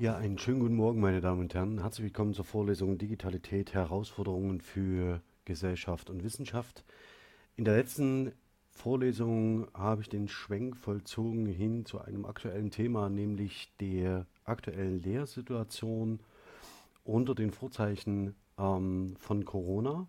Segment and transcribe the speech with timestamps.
[0.00, 1.80] Ja, einen schönen guten Morgen, meine Damen und Herren.
[1.80, 6.86] Herzlich willkommen zur Vorlesung Digitalität, Herausforderungen für Gesellschaft und Wissenschaft.
[7.56, 8.32] In der letzten
[8.70, 16.20] Vorlesung habe ich den Schwenk vollzogen hin zu einem aktuellen Thema, nämlich der aktuellen Lehrsituation
[17.04, 20.08] unter den Vorzeichen ähm, von Corona.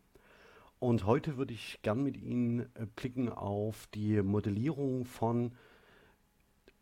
[0.79, 5.51] Und heute würde ich gern mit Ihnen äh, blicken auf die Modellierung von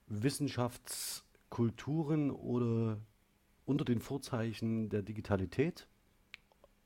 [0.06, 3.00] Wissenschaftskulturen oder
[3.70, 5.88] unter den Vorzeichen der Digitalität.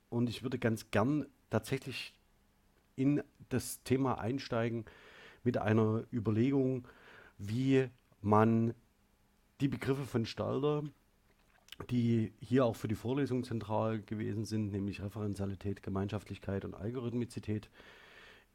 [0.09, 2.13] Und ich würde ganz gern tatsächlich
[2.97, 4.83] in das Thema einsteigen
[5.45, 6.85] mit einer Überlegung,
[7.37, 7.87] wie
[8.21, 8.73] man
[9.61, 10.83] die Begriffe von Stalder,
[11.89, 17.69] die hier auch für die Vorlesung zentral gewesen sind, nämlich Referenzialität, Gemeinschaftlichkeit und Algorithmizität,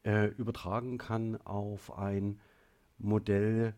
[0.03, 2.39] äh, übertragen kann auf ein
[2.99, 3.73] Modell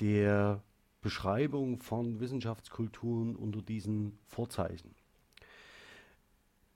[0.00, 0.64] der
[1.04, 4.94] Beschreibung von Wissenschaftskulturen unter diesen Vorzeichen.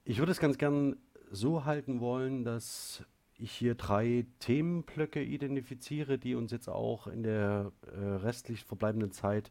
[0.05, 0.97] Ich würde es ganz gern
[1.31, 3.03] so halten wollen, dass
[3.39, 9.49] ich hier drei Themenblöcke identifiziere, die uns jetzt auch in der äh, restlich verbleibenden Zeit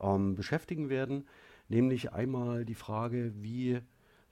[0.00, 1.28] ähm, beschäftigen werden.
[1.68, 3.78] Nämlich einmal die Frage, wie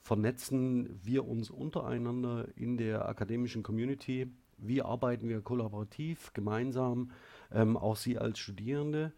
[0.00, 4.32] vernetzen wir uns untereinander in der akademischen Community?
[4.58, 7.12] Wie arbeiten wir kollaborativ, gemeinsam,
[7.52, 9.12] ähm, auch Sie als Studierende?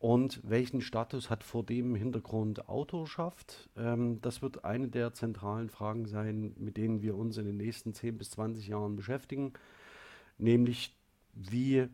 [0.00, 3.68] Und welchen Status hat vor dem Hintergrund Autorschaft?
[3.76, 7.92] Ähm, das wird eine der zentralen Fragen sein, mit denen wir uns in den nächsten
[7.92, 9.52] 10 bis 20 Jahren beschäftigen.
[10.38, 10.96] Nämlich,
[11.34, 11.86] wie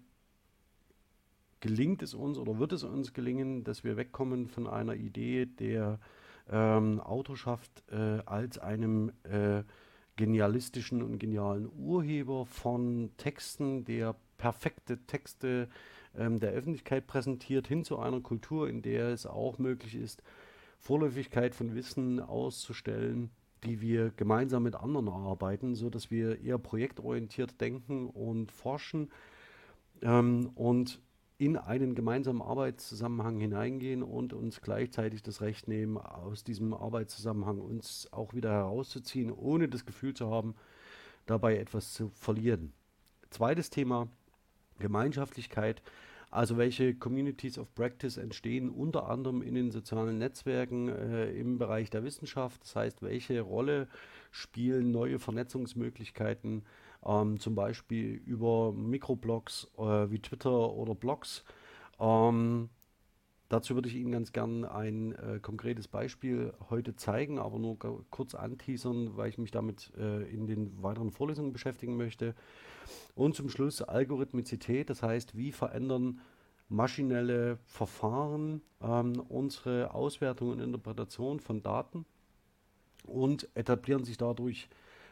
[1.59, 5.99] gelingt es uns oder wird es uns gelingen, dass wir wegkommen von einer Idee der
[6.49, 9.65] ähm, Autorschaft äh, als einem äh,
[10.15, 15.69] genialistischen und genialen Urheber von Texten, der perfekte Texte
[16.19, 20.23] ähm, der Öffentlichkeit präsentiert, hin zu einer Kultur, in der es auch möglich ist,
[20.79, 23.31] Vorläufigkeit von Wissen auszustellen,
[23.65, 29.11] die wir gemeinsam mit anderen erarbeiten, sodass wir eher projektorientiert denken und forschen
[30.03, 31.01] ähm, und
[31.39, 38.09] in einen gemeinsamen Arbeitszusammenhang hineingehen und uns gleichzeitig das Recht nehmen, aus diesem Arbeitszusammenhang uns
[38.11, 40.55] auch wieder herauszuziehen, ohne das Gefühl zu haben,
[41.27, 42.73] dabei etwas zu verlieren.
[43.31, 44.09] Zweites Thema,
[44.79, 45.83] Gemeinschaftlichkeit.
[46.31, 51.89] Also welche Communities of Practice entstehen unter anderem in den sozialen Netzwerken äh, im Bereich
[51.89, 52.63] der Wissenschaft.
[52.63, 53.89] Das heißt, welche Rolle
[54.31, 56.65] spielen neue Vernetzungsmöglichkeiten,
[57.05, 61.45] ähm, zum Beispiel über Mikroblogs äh, wie Twitter oder Blogs.
[61.99, 62.69] Ähm,
[63.49, 67.79] dazu würde ich Ihnen ganz gern ein äh, konkretes Beispiel heute zeigen, aber nur
[68.11, 72.35] kurz anteasern, weil ich mich damit äh, in den weiteren Vorlesungen beschäftigen möchte.
[73.15, 76.21] Und zum Schluss Algorithmizität, das heißt, wie verändern
[76.69, 82.05] maschinelle Verfahren ähm, unsere Auswertung und Interpretation von Daten
[83.05, 84.69] und etablieren sich dadurch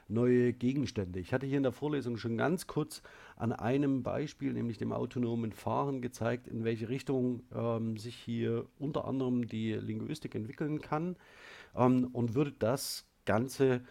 [0.08, 1.18] neue Gegenstände.
[1.20, 3.02] Ich hatte hier in der Vorlesung schon ganz kurz
[3.36, 9.06] an einem Beispiel, nämlich dem autonomen Fahren, gezeigt, in welche Richtung ähm, sich hier unter
[9.06, 11.16] anderem die Linguistik entwickeln kann
[11.74, 13.82] ähm, und würde das Ganze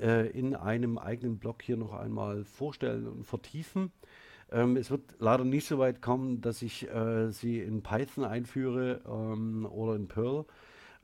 [0.00, 3.92] äh, in einem eigenen Blog hier noch einmal vorstellen und vertiefen.
[4.50, 9.02] Ähm, es wird leider nicht so weit kommen, dass ich äh, sie in Python einführe
[9.06, 10.46] ähm, oder in Perl,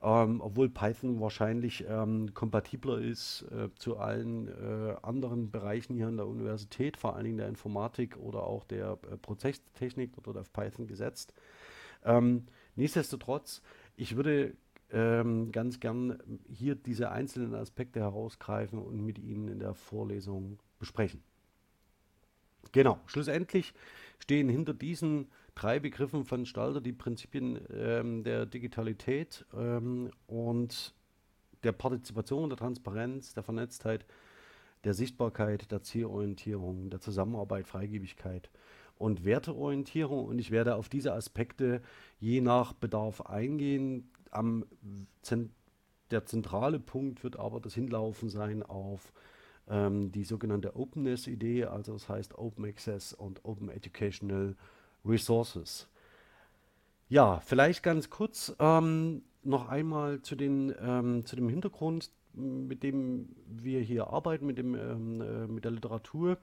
[0.05, 6.19] ähm, obwohl Python wahrscheinlich ähm, kompatibler ist äh, zu allen äh, anderen Bereichen hier an
[6.19, 10.87] der Universität, vor allen Dingen der Informatik oder auch der äh, Prozesstechnik, dort auf Python
[10.87, 11.33] gesetzt.
[12.05, 12.45] Ähm,
[12.77, 13.63] nichtsdestotrotz,
[13.97, 14.53] ich würde
[14.93, 16.19] ähm, ganz gern
[16.51, 21.23] hier diese einzelnen Aspekte herausgreifen und mit Ihnen in der Vorlesung besprechen.
[22.73, 23.73] Genau, schlussendlich
[24.19, 30.95] stehen hinter diesen drei Begriffen von Stalter die Prinzipien ähm, der Digitalität ähm, und
[31.63, 34.05] der Partizipation, der Transparenz, der Vernetztheit,
[34.85, 38.51] der Sichtbarkeit, der Zielorientierung, der Zusammenarbeit, Freigebigkeit
[38.99, 40.27] und Werteorientierung.
[40.27, 41.81] Und ich werde auf diese Aspekte
[42.21, 44.65] je nach Bedarf eingehen am
[46.11, 49.13] der zentrale Punkt wird aber das Hinlaufen sein auf
[49.69, 54.57] ähm, die sogenannte Openness-Idee, also das heißt Open Access und Open Educational
[55.05, 55.89] Resources.
[57.09, 62.11] Ja, vielleicht ganz kurz ähm, noch einmal zu, den, ähm, zu dem Hintergrund.
[62.35, 66.39] mit dem wir hier arbeiten, mit, dem, ähm, äh, mit der Literatur.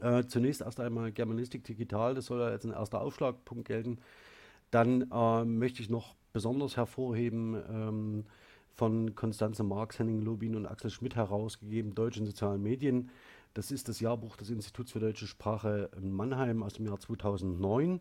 [0.00, 3.98] Äh, zunächst erst einmal Germanistik digital, das soll ja als ein erster Aufschlagpunkt gelten.
[4.70, 8.24] Dann äh, möchte ich noch besonders hervorheben ähm,
[8.74, 13.10] von Konstanze Marx, Henning Lobin und Axel Schmidt herausgegeben, Deutsche sozialen Medien.
[13.54, 18.00] Das ist das Jahrbuch des Instituts für deutsche Sprache in Mannheim aus dem Jahr 2009.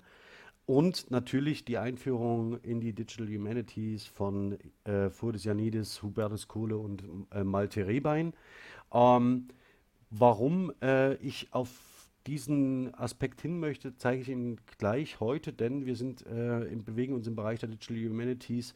[0.66, 7.04] Und natürlich die Einführung in die Digital Humanities von äh, Fotis Janidis, Hubertus Kohle und
[7.32, 8.34] äh, Malte Rehbein.
[8.94, 9.48] Ähm,
[10.10, 11.70] warum äh, ich auf
[12.28, 17.16] diesen Aspekt hin möchte, zeige ich Ihnen gleich heute, denn wir sind äh, im, bewegen
[17.16, 18.74] uns im Bereich der Digital Humanities,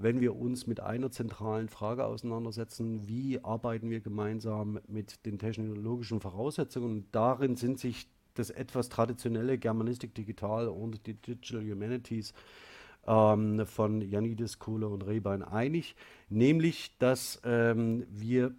[0.00, 6.20] wenn wir uns mit einer zentralen Frage auseinandersetzen, wie arbeiten wir gemeinsam mit den technologischen
[6.20, 6.90] Voraussetzungen.
[6.90, 12.32] Und darin sind sich das etwas traditionelle Germanistik Digital und die Digital Humanities
[13.06, 15.94] ähm, von Janidis, Kohle und Rehbein einig,
[16.30, 18.54] nämlich dass ähm, wir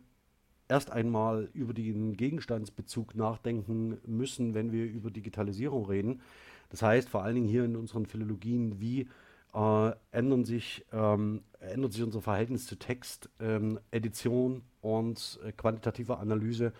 [0.68, 6.22] erst einmal über den Gegenstandsbezug nachdenken müssen, wenn wir über Digitalisierung reden.
[6.70, 9.08] Das heißt vor allen Dingen hier in unseren Philologien, wie
[9.54, 16.20] äh, ändern sich, ähm, ändert sich unser Verhältnis zu Text, ähm, Edition und äh, quantitativer
[16.20, 16.74] Analyse,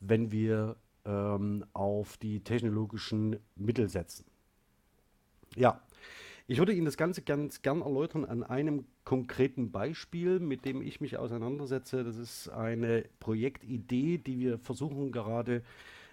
[0.00, 4.24] wenn wir ähm, auf die technologischen Mittel setzen.
[5.56, 5.80] Ja,
[6.46, 11.00] ich würde Ihnen das Ganze ganz gern erläutern an einem konkreten Beispiel, mit dem ich
[11.00, 12.04] mich auseinandersetze.
[12.04, 15.62] Das ist eine Projektidee, die wir versuchen gerade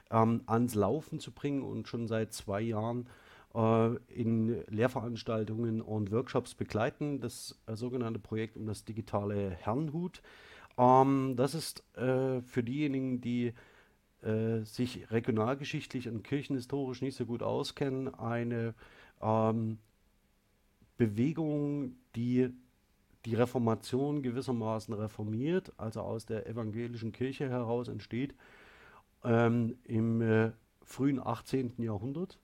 [0.10, 3.08] ähm, ans Laufen zu bringen und schon seit zwei Jahren
[3.54, 7.20] äh, in Lehrveranstaltungen und Workshops begleiten.
[7.20, 10.22] Das äh, sogenannte Projekt um das digitale Herrnhut.
[10.78, 13.54] Ähm, das ist äh, für diejenigen, die
[14.64, 18.76] sich regionalgeschichtlich und kirchenhistorisch nicht so gut auskennen, eine
[19.20, 19.80] ähm,
[20.96, 22.52] Bewegung, die
[23.26, 28.36] die Reformation gewissermaßen reformiert, also aus der evangelischen Kirche heraus entsteht,
[29.24, 30.54] ähm, im
[30.84, 31.82] frühen 18.
[31.82, 32.38] Jahrhundert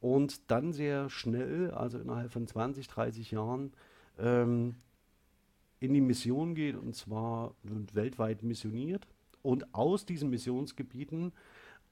[0.00, 3.72] und dann sehr schnell, also innerhalb von 20, 30 Jahren,
[4.18, 4.76] ähm,
[5.80, 9.06] in die Mission geht und zwar weltweit missioniert
[9.42, 11.32] und aus diesen Missionsgebieten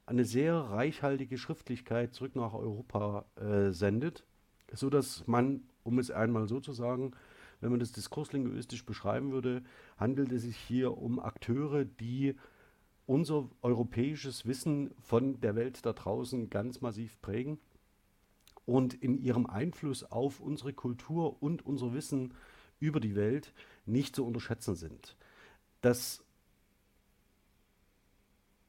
[0.05, 4.25] eine sehr reichhaltige Schriftlichkeit zurück nach Europa äh, sendet,
[4.73, 7.11] sodass man um es einmal so zu sagen,
[7.61, 9.63] wenn man das diskurslinguistisch beschreiben würde,
[9.97, 12.35] handelt es sich hier um Akteure, die
[13.05, 17.57] unser europäisches Wissen von der Welt da draußen ganz massiv prägen
[18.67, 22.33] und in ihrem Einfluss auf unsere Kultur und unser Wissen
[22.79, 23.53] über die Welt
[23.85, 25.15] nicht zu unterschätzen sind.
[25.81, 26.21] Das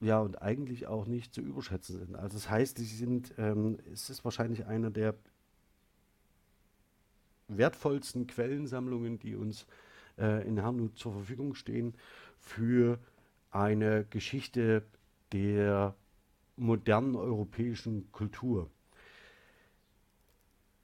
[0.00, 2.14] ja und eigentlich auch nicht zu überschätzen sind.
[2.14, 5.16] Also das heißt, sie sind, ähm, es ist wahrscheinlich einer der
[7.48, 9.66] wertvollsten Quellensammlungen, die uns
[10.16, 11.94] äh, in Herrnhut zur Verfügung stehen,
[12.38, 13.00] für
[13.50, 14.84] eine Geschichte
[15.32, 15.96] der
[16.56, 18.70] modernen europäischen Kultur.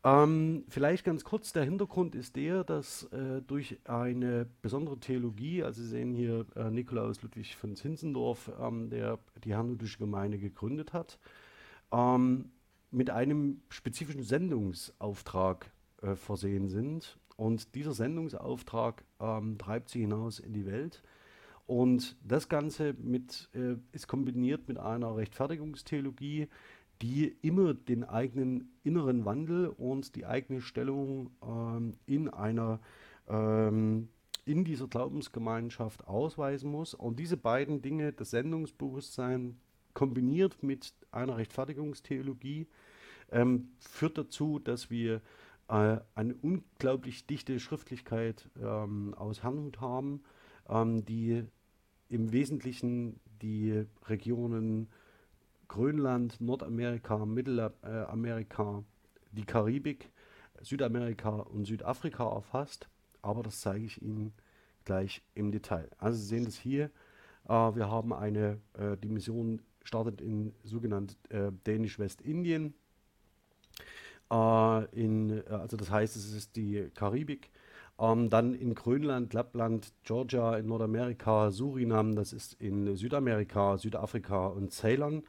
[0.06, 5.80] Ähm, vielleicht ganz kurz, der Hintergrund ist der, dass äh, durch eine besondere Theologie, also
[5.80, 11.18] Sie sehen hier äh, Nikolaus Ludwig von Zinzendorf, ähm, der die Herrnhutische Gemeinde gegründet hat,
[11.90, 12.50] ähm,
[12.90, 15.70] mit einem spezifischen Sendungsauftrag
[16.02, 17.18] äh, versehen sind.
[17.36, 21.02] Und dieser Sendungsauftrag ähm, treibt sie hinaus in die Welt.
[21.66, 26.48] Und das Ganze mit, äh, ist kombiniert mit einer Rechtfertigungstheologie,
[27.02, 32.80] die immer den eigenen inneren Wandel und die eigene Stellung ähm, in einer
[33.28, 34.08] ähm,
[34.46, 36.94] in dieser Glaubensgemeinschaft ausweisen muss.
[36.94, 39.56] Und diese beiden Dinge, das Sendungsbewusstsein
[39.94, 42.66] kombiniert mit einer Rechtfertigungstheologie,
[43.30, 45.22] ähm, führt dazu, dass wir
[45.68, 50.22] äh, eine unglaublich dichte Schriftlichkeit ähm, aus Herrnhut haben,
[50.68, 51.44] ähm, die
[52.08, 54.88] im Wesentlichen die Regionen
[55.68, 58.84] Grönland, Nordamerika, Mittelamerika,
[59.32, 60.10] die Karibik,
[60.62, 62.88] Südamerika und Südafrika erfasst.
[63.22, 64.32] Aber das zeige ich Ihnen
[64.84, 65.88] gleich im Detail.
[65.98, 66.90] Also Sie sehen das hier.
[67.48, 72.74] Äh, wir haben eine, äh, die Mission startet in sogenannt äh, Dänisch-Westindien
[74.30, 77.50] äh, in, äh, also das heißt, es ist die Karibik.
[77.98, 84.72] Ähm, dann in Grönland, Lappland, Georgia in Nordamerika, Surinam, das ist in Südamerika, Südafrika und
[84.72, 85.22] Ceylon.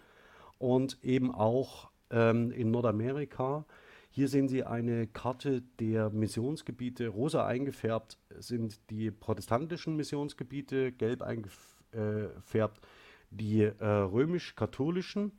[0.66, 3.66] Und eben auch ähm, in Nordamerika.
[4.10, 7.08] Hier sehen Sie eine Karte der Missionsgebiete.
[7.08, 12.82] Rosa eingefärbt sind die protestantischen Missionsgebiete, gelb eingefärbt
[13.30, 15.34] die äh, römisch-katholischen.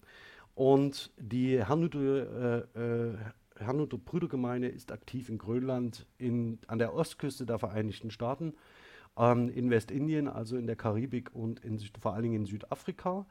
[0.55, 3.15] Und die Herrnhuter äh,
[3.59, 8.55] äh, ist aktiv in Grönland, in, an der Ostküste der Vereinigten Staaten
[9.19, 13.27] ähm, in Westindien, also in der Karibik und in, vor allen Dingen in Südafrika.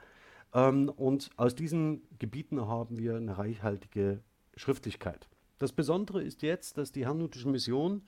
[0.55, 4.23] Ähm, und aus diesen Gebieten haben wir eine reichhaltige
[4.55, 5.27] Schriftlichkeit.
[5.59, 8.03] Das Besondere ist jetzt, dass die Herrnhutische Mission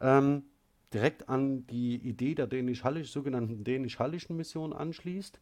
[0.00, 0.44] ähm,
[0.92, 5.38] direkt an die Idee der dänisch-hallisch, sogenannten dänisch-hallischen Mission anschließt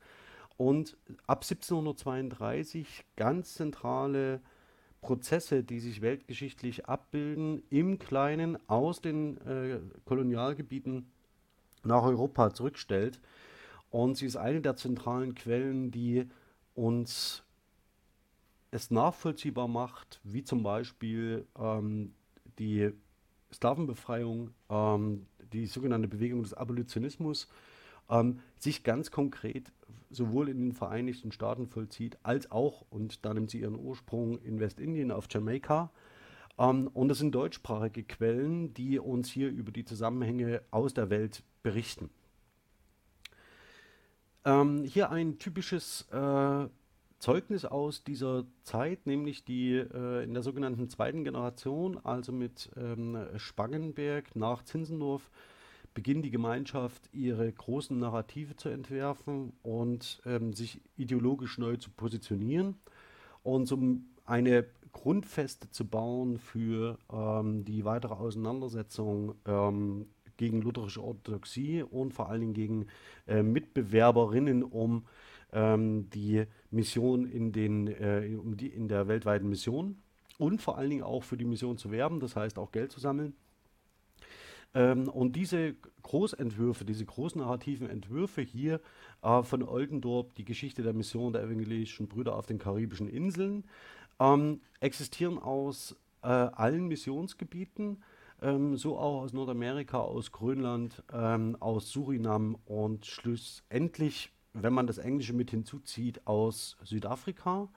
[0.56, 4.40] und ab 1732 ganz zentrale
[5.00, 11.10] Prozesse, die sich weltgeschichtlich abbilden, im Kleinen aus den äh, Kolonialgebieten
[11.84, 13.20] nach Europa zurückstellt.
[13.88, 16.28] Und sie ist eine der zentralen Quellen, die
[16.74, 17.42] uns
[18.70, 22.14] es nachvollziehbar macht, wie zum Beispiel ähm,
[22.58, 22.92] die
[23.52, 27.48] Sklavenbefreiung, ähm, die sogenannte Bewegung des Abolitionismus,
[28.08, 29.72] ähm, sich ganz konkret
[30.10, 34.60] sowohl in den Vereinigten Staaten vollzieht, als auch, und da nimmt sie ihren Ursprung in
[34.60, 35.90] Westindien auf Jamaika.
[36.58, 41.42] Ähm, und das sind deutschsprachige Quellen, die uns hier über die Zusammenhänge aus der Welt
[41.62, 42.10] berichten.
[44.44, 46.68] Ähm, hier ein typisches äh,
[47.18, 53.18] Zeugnis aus dieser Zeit, nämlich die äh, in der sogenannten zweiten Generation, also mit ähm,
[53.36, 55.30] Spangenberg nach Zinzendorf,
[55.92, 62.76] beginnt die Gemeinschaft ihre großen Narrative zu entwerfen und ähm, sich ideologisch neu zu positionieren
[63.42, 70.06] und um eine Grundfeste zu bauen für ähm, die weitere Auseinandersetzung ähm,
[70.40, 72.86] gegen lutherische Orthodoxie und vor allen Dingen gegen
[73.28, 75.04] äh, Mitbewerberinnen um
[75.52, 79.98] ähm, die Mission in, den, äh, um die, in der weltweiten Mission
[80.38, 83.00] und vor allen Dingen auch für die Mission zu werben, das heißt auch Geld zu
[83.00, 83.34] sammeln.
[84.72, 88.80] Ähm, und diese Großentwürfe, diese großnarrativen Entwürfe hier
[89.22, 93.64] äh, von Oldendorp, die Geschichte der Mission der evangelischen Brüder auf den karibischen Inseln,
[94.18, 98.02] ähm, existieren aus äh, allen Missionsgebieten,
[98.42, 104.98] ähm, so auch aus Nordamerika, aus Grönland, ähm, aus Surinam und schlussendlich, wenn man das
[104.98, 107.68] Englische mit hinzuzieht, aus Südafrika.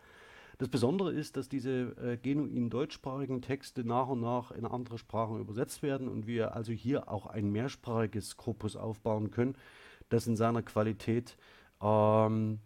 [0.60, 5.40] Das Besondere ist, dass diese äh, genuin deutschsprachigen Texte nach und nach in andere Sprachen
[5.40, 9.56] übersetzt werden und wir also hier auch ein mehrsprachiges Korpus aufbauen können,
[10.10, 11.38] das in seiner Qualität
[11.82, 12.60] ähm,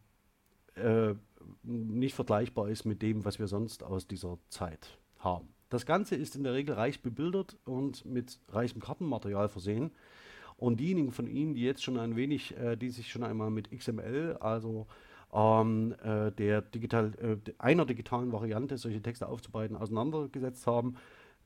[0.76, 1.16] äh,
[1.64, 5.57] nicht vergleichbar ist mit dem, was wir sonst aus dieser Zeit haben.
[5.70, 9.92] Das Ganze ist in der Regel reich bebildert und mit reichem Kartenmaterial versehen.
[10.56, 13.70] Und diejenigen von Ihnen, die jetzt schon ein wenig, äh, die sich schon einmal mit
[13.72, 14.88] XML, also
[15.34, 20.96] ähm, äh, der digital, äh, einer digitalen Variante, solche Texte aufzubereiten, auseinandergesetzt haben,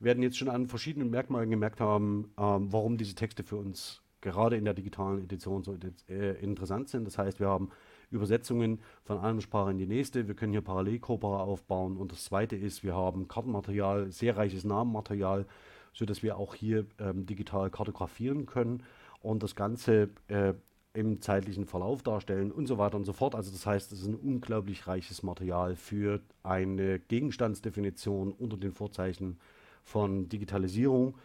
[0.00, 4.56] werden jetzt schon an verschiedenen Merkmalen gemerkt haben, ähm, warum diese Texte für uns gerade
[4.56, 5.76] in der digitalen Edition so
[6.08, 7.04] äh, interessant sind.
[7.04, 7.70] Das heißt, wir haben
[8.12, 10.28] Übersetzungen von einer Sprache in die nächste.
[10.28, 11.96] Wir können hier Parallelkorpora aufbauen.
[11.96, 15.46] Und das zweite ist, wir haben Kartenmaterial, sehr reiches Namenmaterial,
[15.92, 18.82] sodass wir auch hier ähm, digital kartografieren können
[19.20, 20.54] und das Ganze äh,
[20.94, 23.34] im zeitlichen Verlauf darstellen und so weiter und so fort.
[23.34, 29.38] Also das heißt, es ist ein unglaublich reiches Material für eine Gegenstandsdefinition unter den Vorzeichen
[29.84, 31.16] von Digitalisierung.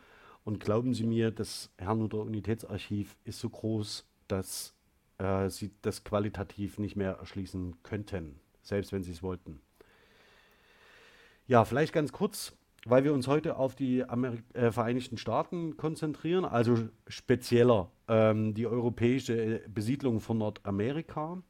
[0.45, 4.73] Und glauben Sie mir, das Herrnhuter Unitätsarchiv ist so groß, dass
[5.17, 9.61] äh, sie das qualitativ nicht mehr erschließen könnten, selbst wenn sie es wollten.
[11.47, 12.53] Ja, vielleicht ganz kurz,
[12.85, 18.67] weil wir uns heute auf die Ameri äh, Vereinigten Staaten konzentrieren, also spezieller ähm, die
[18.67, 21.41] europäische Besiedlung von Nordamerika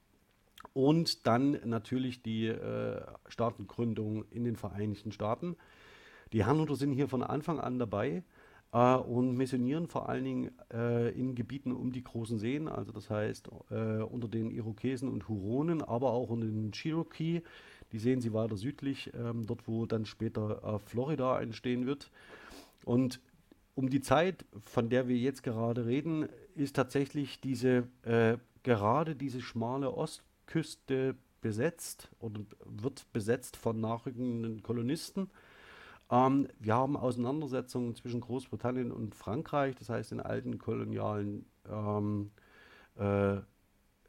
[0.73, 5.55] und dann natürlich die äh, Staatengründung in den Vereinigten Staaten.
[6.33, 8.23] Die Herrnhuter sind hier von Anfang an dabei
[8.71, 13.09] äh, und missionieren vor allen Dingen äh, in Gebieten um die großen Seen, also das
[13.09, 17.41] heißt äh, unter den Irokesen und Huronen, aber auch unter den Cherokee.
[17.91, 22.11] Die sehen Sie weiter südlich, ähm, dort wo dann später äh, Florida entstehen wird.
[22.83, 23.21] Und
[23.75, 29.41] um die Zeit, von der wir jetzt gerade reden, ist tatsächlich diese äh, gerade diese
[29.41, 35.29] schmale Ostküste besetzt oder wird besetzt von nachrückenden Kolonisten.
[36.09, 42.31] Ähm, wir haben Auseinandersetzungen zwischen Großbritannien und Frankreich, das heißt den alten kolonialen ähm,
[42.95, 43.37] äh,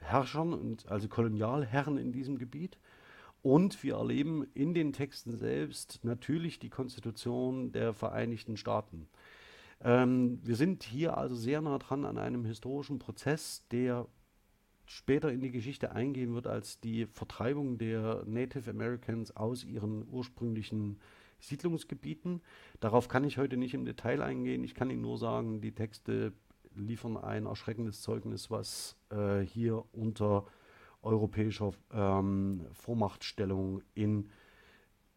[0.00, 2.78] Herrschern und also Kolonialherren in diesem Gebiet.
[3.42, 9.08] Und wir erleben in den Texten selbst natürlich die Konstitution der Vereinigten Staaten.
[9.80, 14.06] Ähm, wir sind hier also sehr nah dran an einem historischen Prozess, der
[14.86, 20.98] später in die Geschichte eingehen wird als die Vertreibung der Native Americans aus ihren ursprünglichen
[21.40, 22.42] Siedlungsgebieten.
[22.80, 24.64] Darauf kann ich heute nicht im Detail eingehen.
[24.64, 26.33] Ich kann Ihnen nur sagen, die Texte
[26.75, 30.47] liefern ein erschreckendes Zeugnis, was äh, hier unter
[31.02, 34.30] europäischer ähm, Vormachtstellung in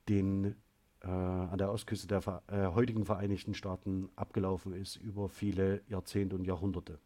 [0.10, 0.56] den,
[1.02, 6.46] äh, an der Ostküste der äh, heutigen Vereinigten Staaten abgelaufen ist über viele Jahrzehnte und
[6.46, 7.00] Jahrhunderte.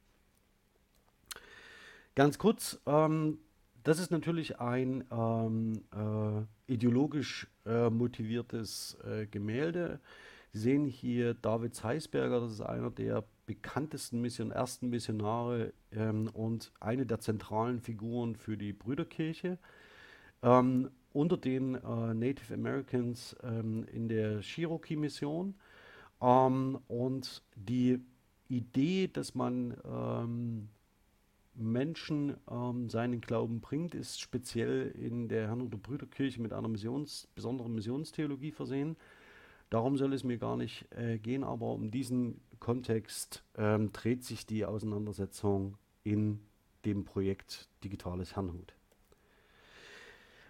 [2.15, 3.39] Ganz kurz, ähm,
[3.83, 9.99] das ist natürlich ein ähm, äh, ideologisch äh, motiviertes äh, Gemälde.
[10.53, 16.71] Sie sehen hier David Zeisberger, das ist einer der bekanntesten Mission, ersten Missionare ähm, und
[16.79, 19.57] eine der zentralen Figuren für die Brüderkirche.
[20.41, 25.55] Ähm, unter den äh, Native Americans ähm, in der Cherokee-Mission.
[26.21, 27.99] Ähm, und die
[28.47, 30.69] Idee, dass man ähm,
[31.55, 37.73] Menschen ähm, seinen Glauben bringt, ist speziell in der Herrn- Brüderkirche mit einer Missions, besonderen
[37.73, 38.97] Missionstheologie versehen.
[39.69, 44.45] Darum soll es mir gar nicht äh, gehen, aber um diesen Kontext ähm, dreht sich
[44.45, 46.39] die Auseinandersetzung in
[46.85, 48.73] dem Projekt Digitales Herrnhut.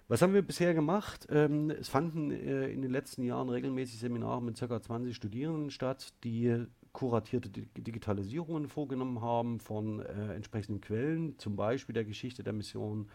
[0.07, 1.25] Was haben wir bisher gemacht?
[1.29, 4.81] Ähm, es fanden äh, in den letzten Jahren regelmäßig Seminare mit ca.
[4.81, 12.05] 20 Studierenden statt, die kuratierte Digitalisierungen vorgenommen haben von äh, entsprechenden Quellen, zum Beispiel der
[12.05, 13.09] Geschichte der Mission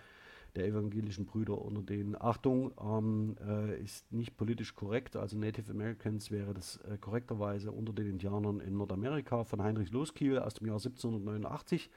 [0.54, 2.14] der evangelischen Brüder unter denen.
[2.20, 7.94] Achtung, ähm, äh, ist nicht politisch korrekt, also Native Americans wäre das äh, korrekterweise unter
[7.94, 11.88] den Indianern in Nordamerika von Heinrich Loskiel aus dem Jahr 1789.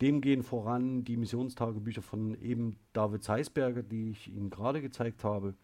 [0.00, 5.54] Dem gehen voran die Missionstagebücher von eben David Zeisberger, die ich Ihnen gerade gezeigt habe.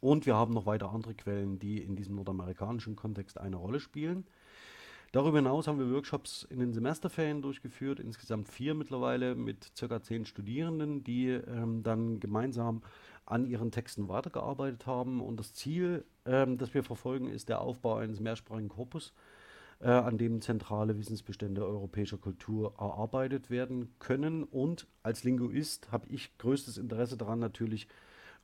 [0.00, 4.26] Und wir haben noch weiter andere Quellen, die in diesem nordamerikanischen Kontext eine Rolle spielen.
[5.12, 10.24] Darüber hinaus haben wir Workshops in den Semesterferien durchgeführt, insgesamt vier mittlerweile mit circa zehn
[10.24, 12.82] Studierenden, die ähm, dann gemeinsam
[13.26, 15.20] an ihren Texten weitergearbeitet haben.
[15.20, 19.12] Und das Ziel, ähm, das wir verfolgen, ist der Aufbau eines mehrsprachigen Korpus,
[19.80, 24.44] äh, an dem zentrale Wissensbestände europäischer Kultur erarbeitet werden können.
[24.44, 27.88] Und als Linguist habe ich größtes Interesse daran, natürlich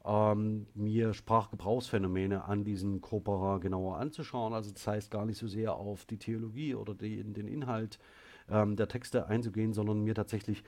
[0.07, 4.53] ähm, mir Sprachgebrauchsphänomene an diesen Corpora genauer anzuschauen.
[4.53, 7.99] Also das heißt gar nicht so sehr auf die Theologie oder die, den Inhalt
[8.49, 10.63] ähm, der Texte einzugehen, sondern mir tatsächlich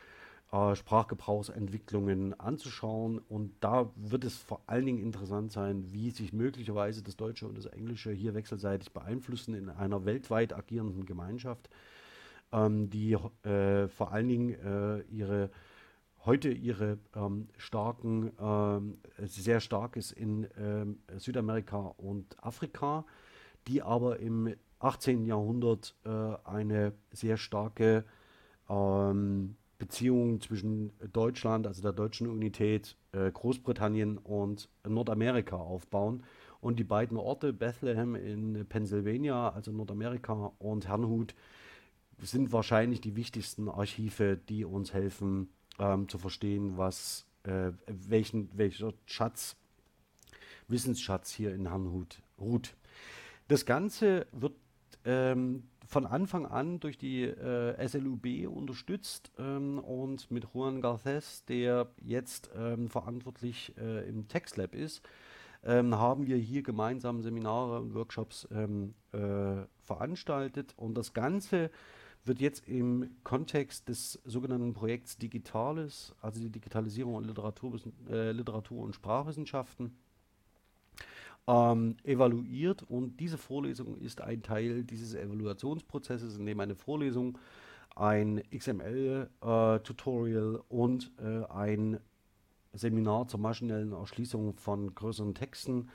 [0.51, 3.21] äh, Sprachgebrauchsentwicklungen anzuschauen.
[3.29, 7.57] Und da wird es vor allen Dingen interessant sein, wie sich möglicherweise das Deutsche und
[7.57, 11.71] das Englische hier wechselseitig beeinflussen in einer weltweit agierenden Gemeinschaft,
[12.53, 13.13] ähm, die
[13.45, 15.51] äh, vor allen Dingen äh, ihre
[16.29, 23.07] heute ihre ähm, starken, ähm, sehr stark ist in ähm, Südamerika und Afrika,
[23.67, 25.25] die aber im 18.
[25.25, 26.11] Jahrhundert äh,
[26.45, 28.05] eine sehr starke
[28.69, 36.25] ähm, Beziehung zwischen Deutschland, also der deutschen Unität, äh, Großbritannien und Nordamerika aufbauen.
[36.61, 41.35] Und die beiden Orte, Bethlehem in Pennsylvania, also Nordamerika, und Herrnhut,
[42.21, 48.93] sind wahrscheinlich die wichtigsten Archive, die uns helfen, ähm, zu verstehen, was, äh, welchen, welcher
[49.07, 49.57] Schatz,
[50.69, 52.77] Wissensschatz hier in Herrnhut ruht.
[53.49, 54.53] Das Ganze wird
[55.05, 61.89] ähm, von Anfang an durch die äh, SLUB unterstützt ähm, und mit Juan Garces, der
[62.03, 65.01] jetzt ähm, verantwortlich äh, im TextLab ist,
[65.65, 71.71] ähm, haben wir hier gemeinsam Seminare und Workshops ähm, äh, veranstaltet und das Ganze
[72.29, 78.83] wird jetzt im Kontext des sogenannten Projekts Digitales, also die Digitalisierung und Literatur, äh, Literatur
[78.83, 79.97] und Sprachwissenschaften,
[81.49, 82.85] ähm, evaluiert.
[82.85, 87.39] Und diese Vorlesung ist ein Teil dieses Evaluationsprozesses, in dem eine Vorlesung,
[87.97, 91.99] ein XML-Tutorial äh, und äh, ein
[92.75, 95.89] Seminar zur maschinellen Erschließung von größeren Texten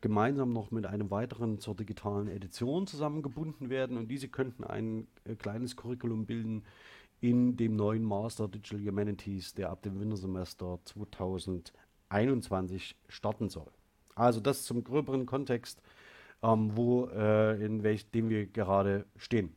[0.00, 5.34] gemeinsam noch mit einem weiteren zur digitalen Edition zusammengebunden werden und diese könnten ein äh,
[5.34, 6.62] kleines Curriculum bilden
[7.20, 13.70] in dem neuen Master Digital Humanities, der ab dem Wintersemester 2021 starten soll.
[14.14, 15.82] Also das zum gröberen Kontext,
[16.42, 19.54] ähm, wo äh, in welchem wir gerade stehen.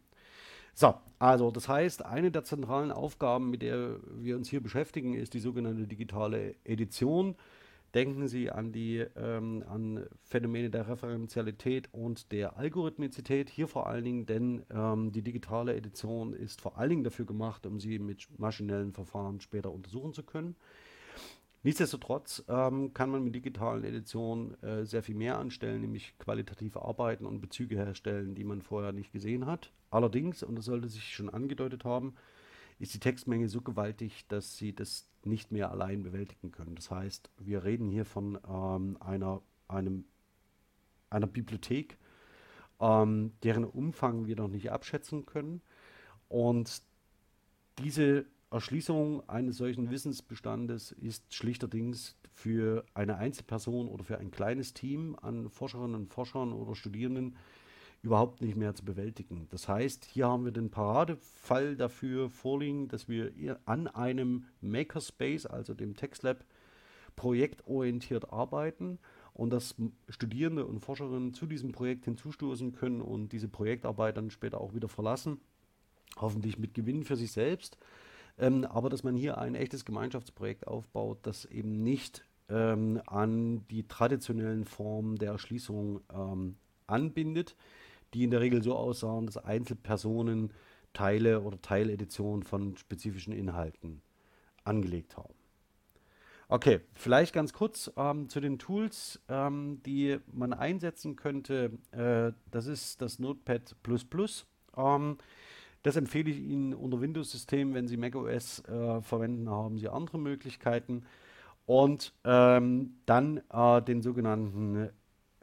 [0.73, 5.33] So, also das heißt, eine der zentralen Aufgaben, mit der wir uns hier beschäftigen, ist
[5.33, 7.35] die sogenannte digitale Edition.
[7.93, 13.51] Denken Sie an die ähm, an Phänomene der Referenzialität und der Algorithmizität.
[13.51, 17.67] Hier vor allen Dingen, denn ähm, die digitale Edition ist vor allen Dingen dafür gemacht,
[17.67, 20.55] um sie mit maschinellen Verfahren später untersuchen zu können.
[21.61, 27.25] Nichtsdestotrotz ähm, kann man mit digitalen Editionen äh, sehr viel mehr anstellen, nämlich qualitative Arbeiten
[27.27, 29.71] und Bezüge herstellen, die man vorher nicht gesehen hat.
[29.91, 32.15] Allerdings, und das sollte sich schon angedeutet haben,
[32.83, 36.75] ist die Textmenge so gewaltig, dass sie das nicht mehr allein bewältigen können.
[36.75, 40.03] Das heißt, wir reden hier von ähm, einer, einem,
[41.09, 41.97] einer Bibliothek,
[42.81, 45.61] ähm, deren Umfang wir noch nicht abschätzen können.
[46.27, 46.81] Und
[47.79, 55.15] diese Erschließung eines solchen Wissensbestandes ist schlichterdings für eine Einzelperson oder für ein kleines Team
[55.21, 57.37] an Forscherinnen und Forschern oder Studierenden
[58.03, 59.47] überhaupt nicht mehr zu bewältigen.
[59.49, 63.31] Das heißt, hier haben wir den Paradefall dafür vorliegen, dass wir
[63.65, 66.43] an einem Makerspace, also dem TextLab,
[67.15, 68.99] projektorientiert arbeiten
[69.33, 69.75] und dass
[70.09, 74.89] Studierende und Forscherinnen zu diesem Projekt hinzustoßen können und diese Projektarbeit dann später auch wieder
[74.89, 75.39] verlassen,
[76.17, 77.77] hoffentlich mit Gewinn für sich selbst.
[78.37, 83.87] Ähm, aber dass man hier ein echtes Gemeinschaftsprojekt aufbaut, das eben nicht ähm, an die
[83.87, 86.55] traditionellen Formen der Erschließung ähm,
[86.87, 87.55] anbindet,
[88.13, 90.51] die in der Regel so aussahen, dass Einzelpersonen
[90.93, 94.01] Teile oder Teileditionen von spezifischen Inhalten
[94.63, 95.33] angelegt haben.
[96.49, 101.71] Okay, vielleicht ganz kurz ähm, zu den Tools, ähm, die man einsetzen könnte.
[101.91, 103.73] Äh, das ist das Notepad++.
[104.77, 105.17] Ähm,
[105.81, 107.73] das empfehle ich Ihnen unter Windows-System.
[107.73, 111.03] Wenn Sie macOS äh, verwenden, haben Sie andere Möglichkeiten.
[111.65, 114.89] Und ähm, dann äh, den sogenannten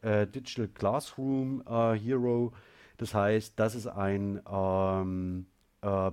[0.03, 2.53] äh, Digital Classroom äh, Hero.
[2.97, 5.47] Das heißt, das ist ein ähm,
[5.83, 6.11] äh,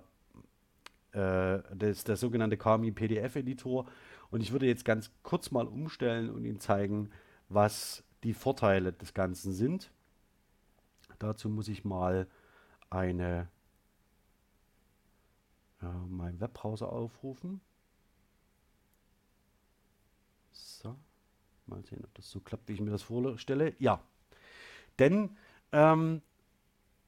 [1.13, 3.85] äh, das, der sogenannte Kami PDF Editor.
[4.29, 7.09] Und ich würde jetzt ganz kurz mal umstellen und Ihnen zeigen,
[7.49, 9.91] was die Vorteile des Ganzen sind.
[11.19, 12.27] Dazu muss ich mal
[12.89, 13.47] eine
[15.81, 17.61] äh, meinen Webbrowser aufrufen.
[20.51, 20.95] So,
[21.67, 23.73] mal sehen, ob das so klappt, wie ich mir das vorstelle.
[23.79, 24.01] Ja,
[24.99, 25.37] denn
[25.71, 26.21] ähm,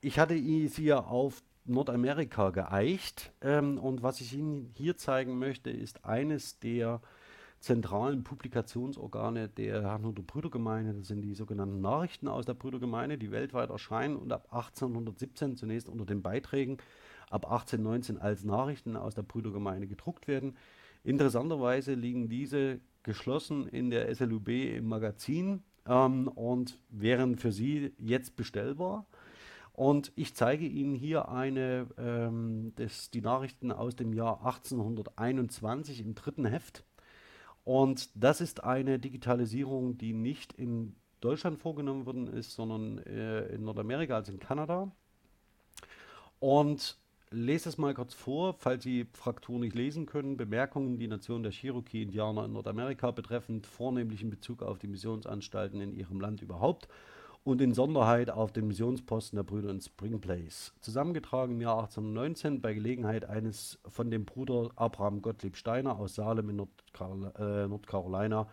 [0.02, 5.70] ich hatte sie ja auf Nordamerika geeicht ähm, und was ich Ihnen hier zeigen möchte,
[5.70, 7.02] ist eines der
[7.60, 10.94] zentralen Publikationsorgane der Herrnhuter Brüdergemeinde.
[10.94, 15.90] Das sind die sogenannten Nachrichten aus der Brüdergemeinde, die weltweit erscheinen und ab 1817 zunächst
[15.90, 16.78] unter den Beiträgen,
[17.30, 20.56] ab 1819 als Nachrichten aus der Brüdergemeinde gedruckt werden.
[21.04, 28.36] Interessanterweise liegen diese geschlossen in der SLUB im Magazin ähm, und wären für Sie jetzt
[28.36, 29.06] bestellbar.
[29.74, 36.16] Und ich zeige Ihnen hier eine, ähm, das, die Nachrichten aus dem Jahr 1821 im
[36.16, 36.84] dritten Heft.
[37.64, 43.64] Und das ist eine Digitalisierung, die nicht in Deutschland vorgenommen worden ist, sondern äh, in
[43.64, 44.92] Nordamerika, also in Kanada.
[46.40, 46.98] Und
[47.32, 50.38] lese es mal kurz vor, falls Sie Fraktur nicht lesen können.
[50.38, 55.94] Bemerkungen, die Nation der Cherokee-Indianer in Nordamerika betreffend, vornehmlich in Bezug auf die Missionsanstalten in
[55.94, 56.88] ihrem Land überhaupt
[57.44, 60.74] und in Sonderheit auf den Missionsposten der Brüder in Spring Place.
[60.82, 66.50] Zusammengetragen im Jahr 1819 bei Gelegenheit eines von dem Bruder Abraham Gottlieb Steiner aus Salem
[66.50, 68.48] in Nordcarol äh, Nordcarolina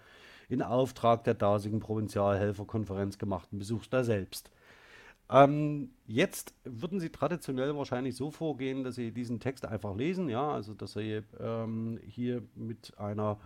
[0.48, 4.50] in Auftrag der dasigen Provinzialhelferkonferenz gemachten Besuchs da selbst.
[5.28, 10.52] Ähm, jetzt würden Sie traditionell wahrscheinlich so vorgehen, dass Sie diesen Text einfach lesen, ja,
[10.52, 13.38] also dass Sie ähm, hier mit einer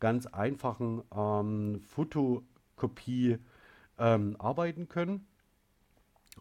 [0.00, 3.38] ganz einfachen ähm, Fotokopie
[3.98, 5.26] ähm, arbeiten können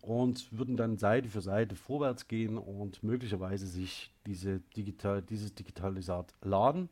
[0.02, 6.34] und würden dann Seite für Seite vorwärts gehen und möglicherweise sich diese digital, dieses Digitalisat
[6.42, 6.90] laden.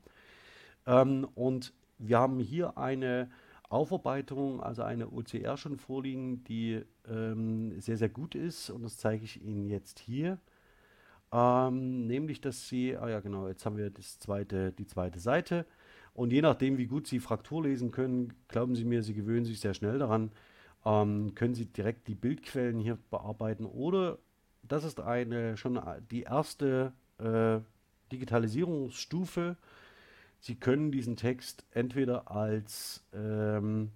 [0.86, 3.30] Ähm, und wir haben hier eine
[3.70, 9.24] Aufarbeitung, also eine OCR schon vorliegen, die ähm, sehr, sehr gut ist und das zeige
[9.24, 10.40] ich Ihnen jetzt hier.
[11.32, 15.66] Ähm, nämlich, dass Sie, ah ja genau, jetzt haben wir das zweite, die zweite Seite
[16.14, 19.60] und je nachdem, wie gut Sie Fraktur lesen können, glauben Sie mir, Sie gewöhnen sich
[19.60, 20.32] sehr schnell daran,
[20.86, 24.20] ähm, können Sie direkt die Bildquellen hier bearbeiten oder
[24.64, 25.80] das ist eine schon
[26.12, 27.60] die erste äh,
[28.12, 29.58] Digitalisierungsstufe.
[30.40, 33.92] Sie können diesen Text entweder als ähm,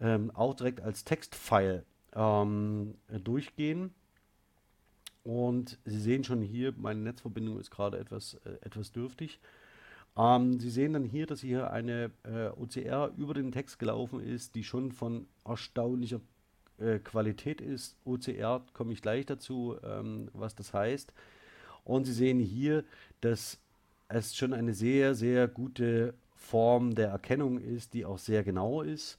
[0.00, 1.84] ähm, auch direkt als Textfile
[2.14, 3.92] ähm, durchgehen.
[5.22, 9.40] Und Sie sehen schon hier, meine Netzverbindung ist gerade etwas, äh, etwas dürftig.
[10.16, 14.54] Ähm, Sie sehen dann hier, dass hier eine äh, OCR über den Text gelaufen ist,
[14.54, 16.20] die schon von erstaunlicher
[16.78, 17.96] äh, Qualität ist.
[18.04, 21.12] OCR komme ich gleich dazu, ähm, was das heißt.
[21.84, 22.84] Und Sie sehen hier,
[23.20, 23.58] dass
[24.08, 29.18] es schon eine sehr, sehr gute Form der Erkennung ist, die auch sehr genau ist.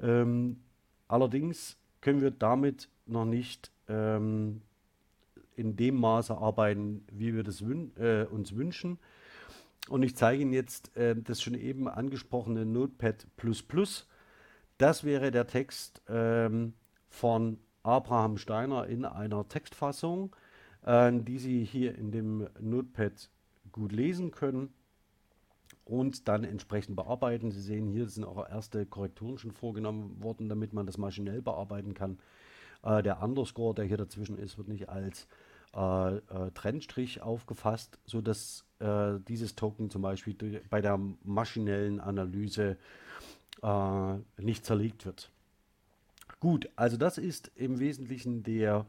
[0.00, 0.60] Ähm,
[1.08, 4.60] allerdings können wir damit noch nicht ähm,
[5.56, 8.98] in dem Maße arbeiten, wie wir das wün äh, uns wünschen.
[9.88, 13.26] Und ich zeige Ihnen jetzt äh, das schon eben angesprochene Notepad++.
[14.78, 16.74] Das wäre der Text ähm,
[17.08, 20.34] von Abraham Steiner in einer Textfassung,
[20.84, 23.30] äh, die Sie hier in dem Notepad
[23.72, 24.72] gut lesen können
[25.84, 27.50] und dann entsprechend bearbeiten.
[27.50, 31.94] Sie sehen hier sind auch erste Korrekturen schon vorgenommen worden, damit man das maschinell bearbeiten
[31.94, 32.18] kann.
[32.82, 35.26] Äh, der Underscore, der hier dazwischen ist, wird nicht als
[35.74, 42.76] äh, äh, Trennstrich aufgefasst, sodass äh, dieses Token zum Beispiel bei der maschinellen Analyse
[43.62, 45.30] äh, nicht zerlegt wird.
[46.40, 48.84] Gut, also das ist im Wesentlichen der,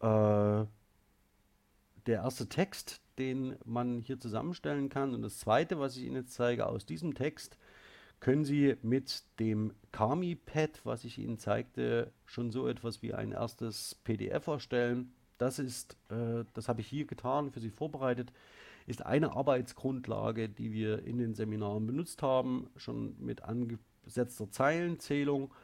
[0.00, 0.64] äh,
[2.10, 5.14] der erste Text, den man hier zusammenstellen kann.
[5.14, 7.56] Und das zweite, was ich Ihnen jetzt zeige, aus diesem Text
[8.18, 13.94] können Sie mit dem Kami-Pad, was ich Ihnen zeigte, schon so etwas wie ein erstes
[14.04, 15.14] PDF erstellen.
[15.38, 18.32] Das ist, äh, das habe ich hier getan, für Sie vorbereitet,
[18.86, 25.54] ist eine Arbeitsgrundlage, die wir in den Seminaren benutzt haben, schon mit angesetzter Zeilenzählung.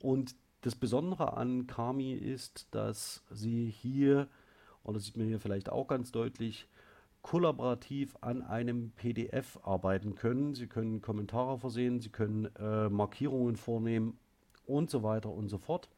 [0.00, 4.28] Und das Besondere an Kami ist, dass Sie hier,
[4.90, 6.66] und das sieht man hier vielleicht auch ganz deutlich,
[7.22, 10.54] kollaborativ an einem PDF arbeiten können.
[10.54, 14.18] Sie können Kommentare versehen, Sie können äh, Markierungen vornehmen
[14.66, 15.88] und so weiter und so fort.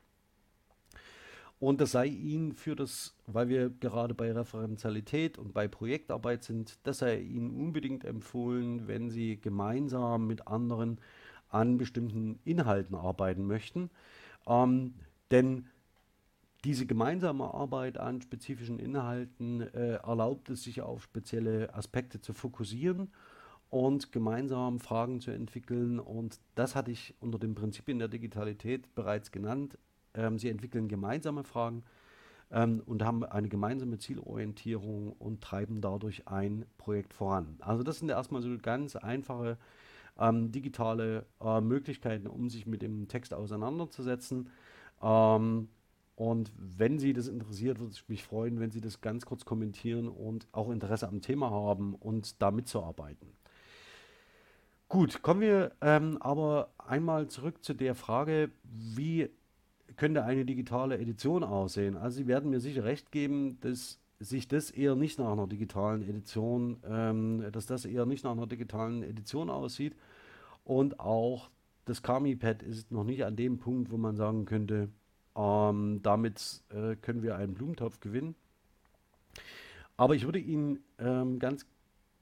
[1.59, 6.79] Und das sei Ihnen für das, weil wir gerade bei Referenzialität und bei Projektarbeit sind,
[6.83, 11.01] das sei Ihnen unbedingt empfohlen, wenn Sie gemeinsam mit anderen
[11.49, 13.89] an bestimmten Inhalten arbeiten möchten.
[14.47, 14.93] Ähm,
[15.31, 15.67] denn
[16.65, 23.11] diese gemeinsame Arbeit an spezifischen Inhalten äh, erlaubt es sich auf spezielle Aspekte zu fokussieren
[23.69, 25.99] und gemeinsam Fragen zu entwickeln.
[25.99, 29.77] Und das hatte ich unter den Prinzipien der Digitalität bereits genannt.
[30.15, 31.83] Ähm, sie entwickeln gemeinsame Fragen
[32.53, 37.57] ähm, und haben eine gemeinsame Zielorientierung und treiben dadurch ein Projekt voran.
[37.61, 39.59] Also das sind erstmal so ganz einfache
[40.19, 44.51] ähm, digitale äh, Möglichkeiten, um sich mit dem Text auseinanderzusetzen.
[45.03, 45.69] Ähm,
[46.15, 50.09] und wenn Sie das interessiert, würde ich mich freuen, wenn Sie das ganz kurz kommentieren
[50.09, 53.29] und auch Interesse am Thema haben und da mitzuarbeiten.
[54.89, 59.31] Gut, kommen wir ähm, aber einmal zurück zu der Frage, wie
[59.97, 61.97] könnte eine digitale Edition aussehen?
[61.97, 66.03] Also Sie werden mir sicher recht geben, dass sich das eher nicht nach einer digitalen
[66.03, 69.97] Edition, ähm, dass das eher nicht nach einer digitalen Edition aussieht.
[70.65, 71.51] Und auch
[71.87, 74.91] das Kami-Pad ist noch nicht an dem Punkt, wo man sagen könnte,
[75.37, 78.35] ähm, damit äh, können wir einen Blumentopf gewinnen.
[79.97, 81.67] Aber ich würde Ihnen ähm, ganz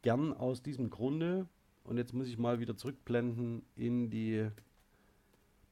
[0.02, 1.46] gern aus diesem Grunde,
[1.84, 4.48] und jetzt muss ich mal wieder zurückblenden in die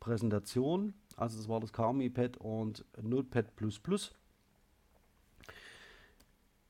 [0.00, 3.46] Präsentation, also das war das Kami-Pad und Notepad++,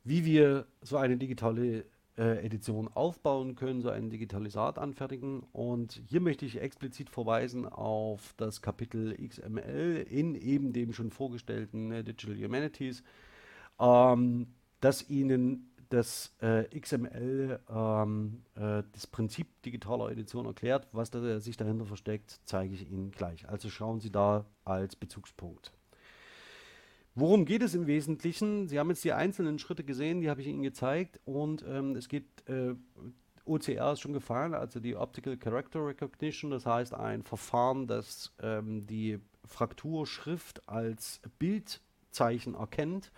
[0.04, 1.84] wie wir so eine digitale
[2.18, 5.44] äh, Edition aufbauen können, so ein Digitalisat anfertigen.
[5.52, 11.92] Und hier möchte ich explizit verweisen auf das Kapitel XML in eben dem schon vorgestellten
[11.92, 13.02] äh, Digital Humanities,
[13.80, 14.48] ähm,
[14.80, 20.86] das Ihnen das äh, XML, ähm, äh, das Prinzip digitaler Edition erklärt.
[20.92, 23.48] Was da, sich dahinter versteckt, zeige ich Ihnen gleich.
[23.48, 25.72] Also schauen Sie da als Bezugspunkt.
[27.14, 28.68] Worum geht es im Wesentlichen?
[28.68, 31.20] Sie haben jetzt die einzelnen Schritte gesehen, die habe ich Ihnen gezeigt.
[31.24, 32.74] Und ähm, es geht, äh,
[33.44, 38.86] OCR ist schon gefallen, also die Optical Character Recognition, das heißt ein Verfahren, das ähm,
[38.86, 43.10] die Frakturschrift als Bildzeichen erkennt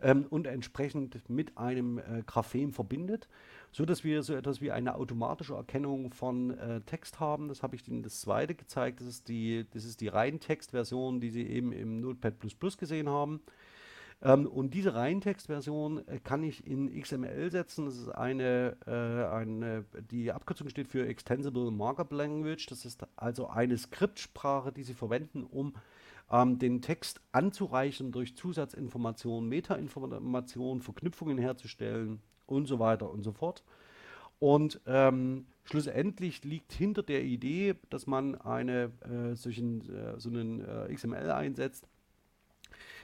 [0.00, 3.28] ähm, und entsprechend mit einem äh, Graphem verbindet
[3.76, 7.48] so dass wir so etwas wie eine automatische Erkennung von äh, Text haben.
[7.48, 9.00] Das habe ich Ihnen das zweite gezeigt.
[9.00, 12.36] Das ist die, das ist die Reintextversion, die Sie eben im Notepad
[12.78, 13.42] gesehen haben.
[14.22, 17.84] Ähm, und diese Reintextversion äh, kann ich in XML setzen.
[17.84, 22.64] Das ist eine, äh, eine, die Abkürzung steht für Extensible Markup Language.
[22.68, 25.74] Das ist also eine Skriptsprache, die Sie verwenden, um
[26.30, 33.62] ähm, den Text anzureichen durch Zusatzinformationen, Metainformationen, Verknüpfungen herzustellen und so weiter und so fort.
[34.38, 40.60] Und ähm, schlussendlich liegt hinter der Idee, dass man eine äh, solchen, äh, so einen
[40.60, 41.88] äh, XML einsetzt,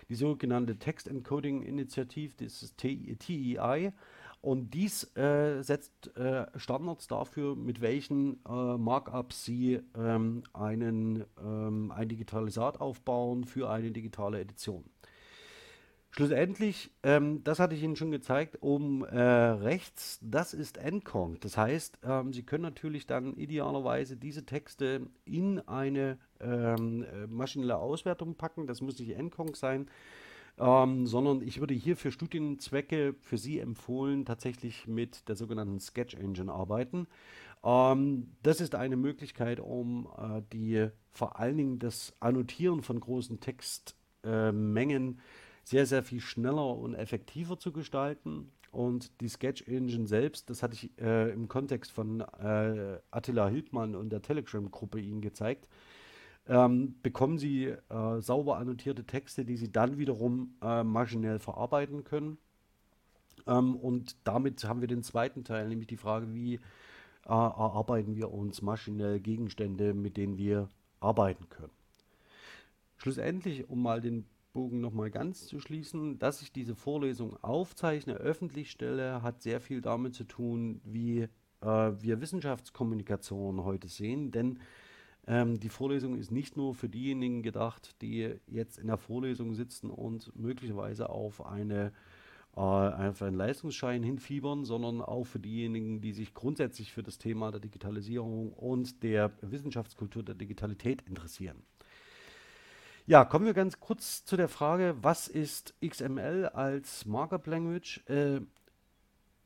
[0.08, 3.92] die sogenannte Text Encoding Initiative, das ist TEI.
[4.42, 11.92] Und dies äh, setzt äh, Standards dafür, mit welchen äh, Markups Sie ähm, einen, ähm,
[11.92, 14.84] ein Digitalisat aufbauen für eine digitale Edition.
[16.14, 21.40] Schlussendlich, ähm, das hatte ich Ihnen schon gezeigt, oben äh, rechts, das ist Encong.
[21.40, 27.78] Das heißt, ähm, Sie können natürlich dann idealerweise diese Texte in eine ähm, äh, maschinelle
[27.78, 28.66] Auswertung packen.
[28.66, 29.88] Das muss nicht Encong sein,
[30.58, 36.14] ähm, sondern ich würde hier für Studienzwecke für Sie empfohlen, tatsächlich mit der sogenannten Sketch
[36.14, 37.06] Engine arbeiten.
[37.64, 43.40] Ähm, das ist eine Möglichkeit, um äh, die vor allen Dingen das Annotieren von großen
[43.40, 45.22] Textmengen äh,
[45.64, 48.52] sehr, sehr viel schneller und effektiver zu gestalten.
[48.70, 53.94] Und die Sketch Engine selbst, das hatte ich äh, im Kontext von äh, Attila Hildmann
[53.94, 55.68] und der Telegram-Gruppe Ihnen gezeigt,
[56.48, 62.38] ähm, bekommen Sie äh, sauber annotierte Texte, die Sie dann wiederum äh, maschinell verarbeiten können.
[63.46, 66.58] Ähm, und damit haben wir den zweiten Teil, nämlich die Frage, wie äh,
[67.28, 70.68] erarbeiten wir uns maschinell Gegenstände, mit denen wir
[71.00, 71.72] arbeiten können.
[72.96, 78.70] schlussendlich, um mal den Bogen nochmal ganz zu schließen, dass ich diese Vorlesung aufzeichne, öffentlich
[78.70, 81.28] stelle, hat sehr viel damit zu tun, wie
[81.60, 84.30] äh, wir Wissenschaftskommunikation heute sehen.
[84.30, 84.58] Denn
[85.26, 89.88] ähm, die Vorlesung ist nicht nur für diejenigen gedacht, die jetzt in der Vorlesung sitzen
[89.88, 91.92] und möglicherweise auf, eine,
[92.54, 97.52] äh, auf einen Leistungsschein hinfiebern, sondern auch für diejenigen, die sich grundsätzlich für das Thema
[97.52, 101.62] der Digitalisierung und der Wissenschaftskultur der Digitalität interessieren.
[103.06, 108.00] Ja, kommen wir ganz kurz zu der Frage, was ist XML als Markup Language?
[108.08, 108.42] Äh,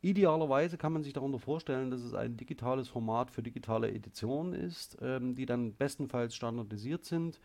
[0.07, 4.97] Idealerweise kann man sich darunter vorstellen, dass es ein digitales Format für digitale Editionen ist,
[5.01, 7.41] ähm, die dann bestenfalls standardisiert sind.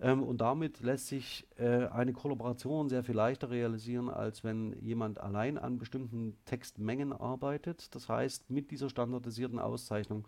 [0.00, 5.20] Ähm, und damit lässt sich äh, eine Kollaboration sehr viel leichter realisieren, als wenn jemand
[5.20, 7.94] allein an bestimmten Textmengen arbeitet.
[7.94, 10.26] Das heißt, mit dieser standardisierten Auszeichnung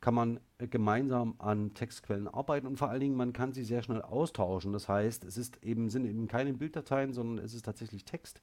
[0.00, 3.82] kann man äh, gemeinsam an Textquellen arbeiten und vor allen Dingen, man kann sie sehr
[3.82, 4.72] schnell austauschen.
[4.72, 8.40] Das heißt, es ist eben, sind eben keine Bilddateien, sondern es ist tatsächlich Text.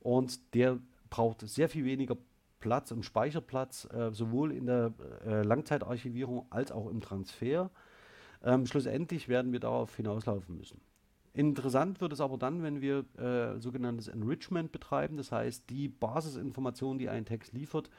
[0.00, 0.78] Und der
[1.10, 2.16] braucht sehr viel weniger
[2.60, 4.92] Platz und Speicherplatz, äh, sowohl in der
[5.26, 7.70] äh, Langzeitarchivierung als auch im Transfer.
[8.42, 10.80] Ähm, schlussendlich werden wir darauf hinauslaufen müssen.
[11.34, 16.98] Interessant wird es aber dann, wenn wir äh, sogenanntes Enrichment betreiben, das heißt die Basisinformationen,
[16.98, 17.90] die ein Text liefert,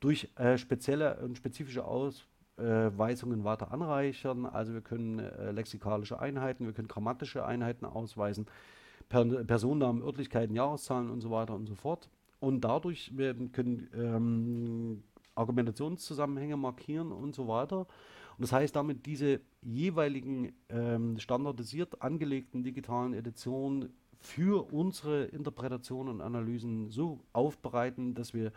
[0.00, 4.46] durch äh, spezielle und spezifische Ausweisungen weiter anreichern.
[4.46, 8.46] Also wir können äh, lexikalische Einheiten, wir können grammatische Einheiten ausweisen,
[9.08, 12.08] per Personennamen, Örtlichkeiten, Jahreszahlen und so weiter und so fort.
[12.40, 15.02] Und dadurch werden, können ähm,
[15.34, 17.80] Argumentationszusammenhänge markieren und so weiter.
[17.80, 26.20] Und das heißt damit, diese jeweiligen ähm, standardisiert angelegten digitalen Editionen für unsere Interpretation und
[26.20, 28.52] Analysen so aufbereiten, dass wir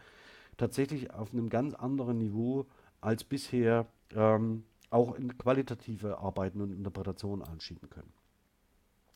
[0.62, 2.67] tatsächlich auf einem ganz anderen Niveau
[3.02, 8.13] als bisher ähm, auch in qualitative Arbeiten und Interpretationen anschieben können.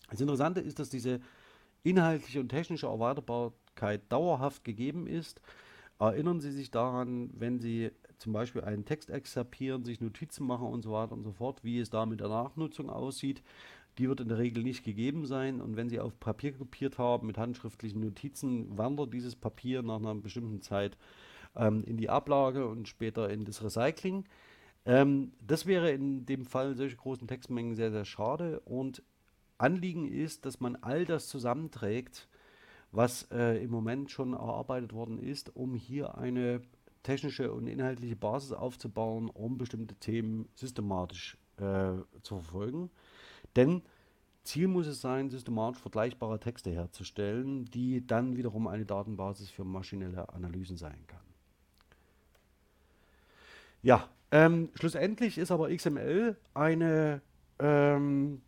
[0.09, 1.19] Das Interessante ist, dass diese
[1.83, 5.39] inhaltliche und technische Erweiterbarkeit dauerhaft gegeben ist.
[5.99, 10.81] Erinnern Sie sich daran, wenn Sie zum Beispiel einen Text exerpieren, sich Notizen machen und
[10.81, 13.43] so weiter und so fort, wie es da mit der Nachnutzung aussieht.
[13.97, 15.61] Die wird in der Regel nicht gegeben sein.
[15.61, 20.15] Und wenn Sie auf Papier kopiert haben mit handschriftlichen Notizen, wandert dieses Papier nach einer
[20.15, 20.97] bestimmten Zeit
[21.55, 24.25] ähm, in die Ablage und später in das Recycling.
[24.85, 28.59] Ähm, das wäre in dem Fall solche großen Textmengen sehr, sehr schade.
[28.61, 29.03] Und
[29.57, 32.27] Anliegen ist, dass man all das zusammenträgt,
[32.91, 36.61] was äh, im Moment schon erarbeitet worden ist, um hier eine
[37.03, 42.89] technische und inhaltliche Basis aufzubauen, um bestimmte Themen systematisch äh, zu verfolgen.
[43.55, 43.83] Denn
[44.43, 50.29] Ziel muss es sein, systematisch vergleichbare Texte herzustellen, die dann wiederum eine Datenbasis für maschinelle
[50.33, 51.34] Analysen sein kann.
[53.85, 57.21] Ja, ähm, schlussendlich ist aber XML eine
[57.59, 58.41] ähm,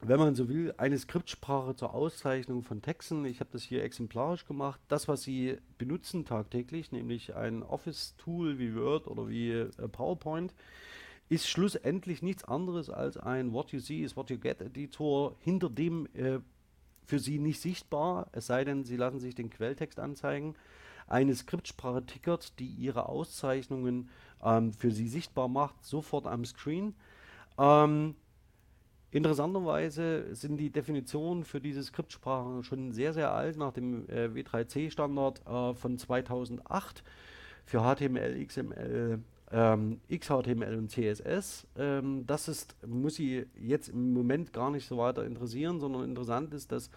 [0.00, 3.26] wenn man so will, eine Skriptsprache zur Auszeichnung von Texten.
[3.26, 4.80] Ich habe das hier exemplarisch gemacht.
[4.88, 10.54] Das, was Sie benutzen tagtäglich, nämlich ein Office-Tool wie Word oder wie äh, PowerPoint,
[11.28, 15.68] ist schlussendlich nichts anderes als ein What You See is What You Get Editor, hinter
[15.68, 16.38] dem äh,
[17.04, 20.54] für Sie nicht sichtbar, es sei denn, Sie lassen sich den Quelltext anzeigen,
[21.06, 24.08] eine Skriptsprache tickert, die Ihre Auszeichnungen
[24.42, 26.94] ähm, für Sie sichtbar macht, sofort am Screen.
[27.58, 28.14] Ähm,
[29.14, 35.46] Interessanterweise sind die Definitionen für diese Skriptsprachen schon sehr, sehr alt, nach dem äh, W3C-Standard
[35.46, 37.04] äh, von 2008
[37.64, 39.20] für HTML, XML,
[39.52, 41.64] ähm, XHTML und CSS.
[41.78, 46.52] Ähm, das ist, muss Sie jetzt im Moment gar nicht so weiter interessieren, sondern interessant
[46.52, 46.90] ist, dass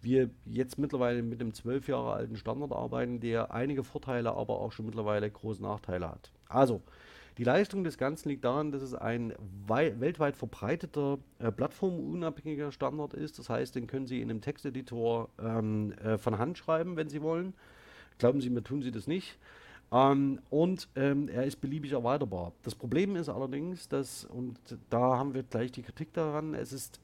[0.00, 4.72] wir jetzt mittlerweile mit einem zwölf Jahre alten Standard arbeiten, der einige Vorteile, aber auch
[4.72, 6.32] schon mittlerweile große Nachteile hat.
[6.48, 6.82] Also,
[7.38, 9.32] die Leistung des Ganzen liegt daran, dass es ein
[9.68, 13.38] weltweit verbreiteter, äh, plattformunabhängiger Standard ist.
[13.38, 17.22] Das heißt, den können Sie in einem Texteditor ähm, äh, von Hand schreiben, wenn Sie
[17.22, 17.54] wollen.
[18.18, 19.38] Glauben Sie mir, tun Sie das nicht.
[19.92, 22.52] Ähm, und ähm, er ist beliebig erweiterbar.
[22.64, 24.58] Das Problem ist allerdings, dass, und
[24.90, 27.00] da haben wir gleich die Kritik daran, es ist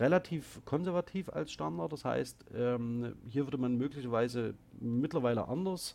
[0.00, 1.92] relativ konservativ als Standard.
[1.92, 5.94] Das heißt, ähm, hier würde man möglicherweise mittlerweile anders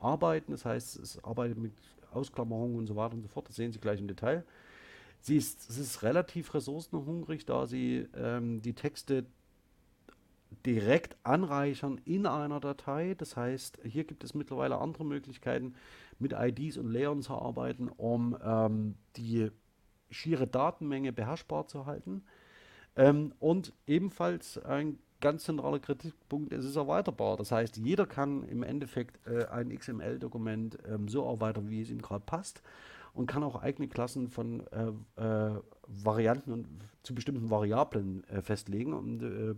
[0.00, 0.52] arbeiten.
[0.52, 1.72] Das heißt, es arbeitet mit
[2.12, 3.48] Ausklammerungen und so weiter und so fort.
[3.48, 4.44] Das sehen Sie gleich im Detail.
[5.20, 9.24] Sie ist, es ist relativ ressourcenhungrig, da sie ähm, die Texte
[10.66, 13.14] direkt anreichern in einer Datei.
[13.14, 15.76] Das heißt, hier gibt es mittlerweile andere Möglichkeiten,
[16.18, 19.50] mit IDs und Layern zu arbeiten, um ähm, die
[20.10, 22.22] schiere Datenmenge beherrschbar zu halten.
[22.96, 27.36] Ähm, und ebenfalls ein ganz zentraler Kritikpunkt, es ist erweiterbar.
[27.36, 32.02] Das heißt, jeder kann im Endeffekt äh, ein XML-Dokument ähm, so erweitern, wie es ihm
[32.02, 32.62] gerade passt.
[33.14, 36.66] und kann auch eigene Klassen von äh, äh, Varianten und
[37.02, 39.54] zu bestimmten Variablen äh, festlegen und äh,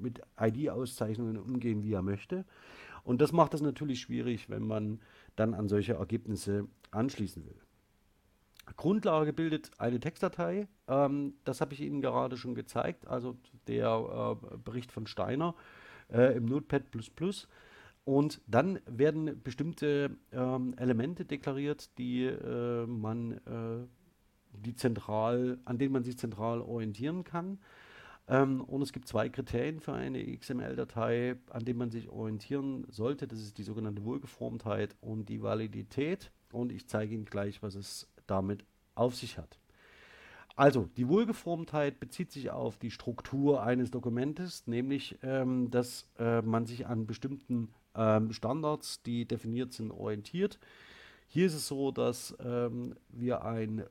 [0.00, 2.44] mit ID-Auszeichnungen umgehen, wie er möchte.
[3.02, 5.00] Und das macht es natürlich schwierig, wenn man
[5.36, 7.63] dann an solche Ergebnisse anschließen will.
[8.76, 10.68] Grundlage bildet eine Textdatei.
[10.88, 13.36] Ähm, das habe ich Ihnen gerade schon gezeigt, also
[13.66, 15.54] der äh, Bericht von Steiner
[16.12, 16.82] äh, im Notepad++.
[18.04, 23.86] Und dann werden bestimmte ähm, Elemente deklariert, die äh, man äh,
[24.62, 27.58] die zentral, an denen man sich zentral orientieren kann.
[28.26, 33.26] Ähm, und es gibt zwei Kriterien für eine XML-Datei, an denen man sich orientieren sollte.
[33.26, 36.30] Das ist die sogenannte Wohlgeformtheit und die Validität.
[36.52, 38.64] Und ich zeige Ihnen gleich, was es damit
[38.94, 39.58] auf sich hat.
[40.56, 46.66] Also, die Wohlgeformtheit bezieht sich auf die Struktur eines Dokumentes, nämlich, ähm, dass äh, man
[46.66, 50.60] sich an bestimmten ähm, Standards, die definiert sind, orientiert.
[51.26, 53.84] Hier ist es so, dass ähm, wir ein,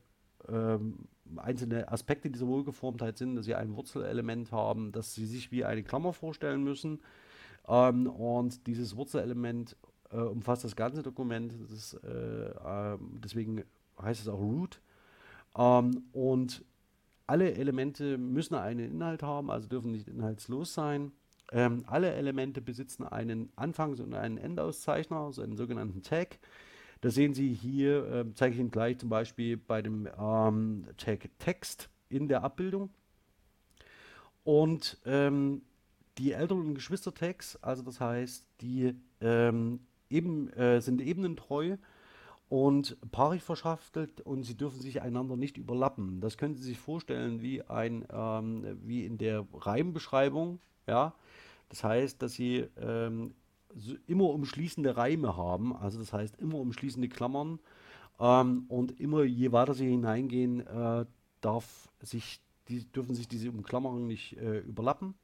[0.47, 5.65] ähm, einzelne Aspekte dieser Wohlgeformtheit sind, dass sie ein Wurzelelement haben, dass sie sich wie
[5.65, 7.01] eine Klammer vorstellen müssen.
[7.67, 9.75] Ähm, und dieses Wurzelelement
[10.11, 11.53] äh, umfasst das ganze Dokument.
[11.61, 13.63] Das ist, äh, äh, deswegen
[14.01, 14.81] heißt es auch Root.
[15.57, 16.63] Ähm, und
[17.27, 21.11] alle Elemente müssen einen Inhalt haben, also dürfen nicht inhaltslos sein.
[21.51, 26.39] Ähm, alle Elemente besitzen einen Anfangs- und einen Endauszeichner, also einen sogenannten Tag.
[27.01, 31.29] Das sehen Sie hier, äh, zeige ich Ihnen gleich zum Beispiel bei dem ähm, Tag
[31.37, 32.89] Text in der Abbildung.
[34.43, 35.61] Und ähm,
[36.17, 41.77] die Eltern- und Geschwister-Tags, also das heißt, die ähm, eben, äh, sind ebenentreu
[42.53, 46.21] und paarig verschachtelt und sie dürfen sich einander nicht überlappen.
[46.21, 50.59] Das können Sie sich vorstellen wie, ein, ähm, wie in der Reimbeschreibung.
[50.85, 51.15] Ja?
[51.69, 53.33] Das heißt, dass sie ähm,
[53.73, 57.57] so immer umschließende Reime haben, also das heißt immer umschließende Klammern
[58.19, 61.07] ähm, und immer je weiter sie hineingehen, äh,
[61.41, 65.15] darf sich, die, dürfen sich diese Umklammerungen nicht äh, überlappen.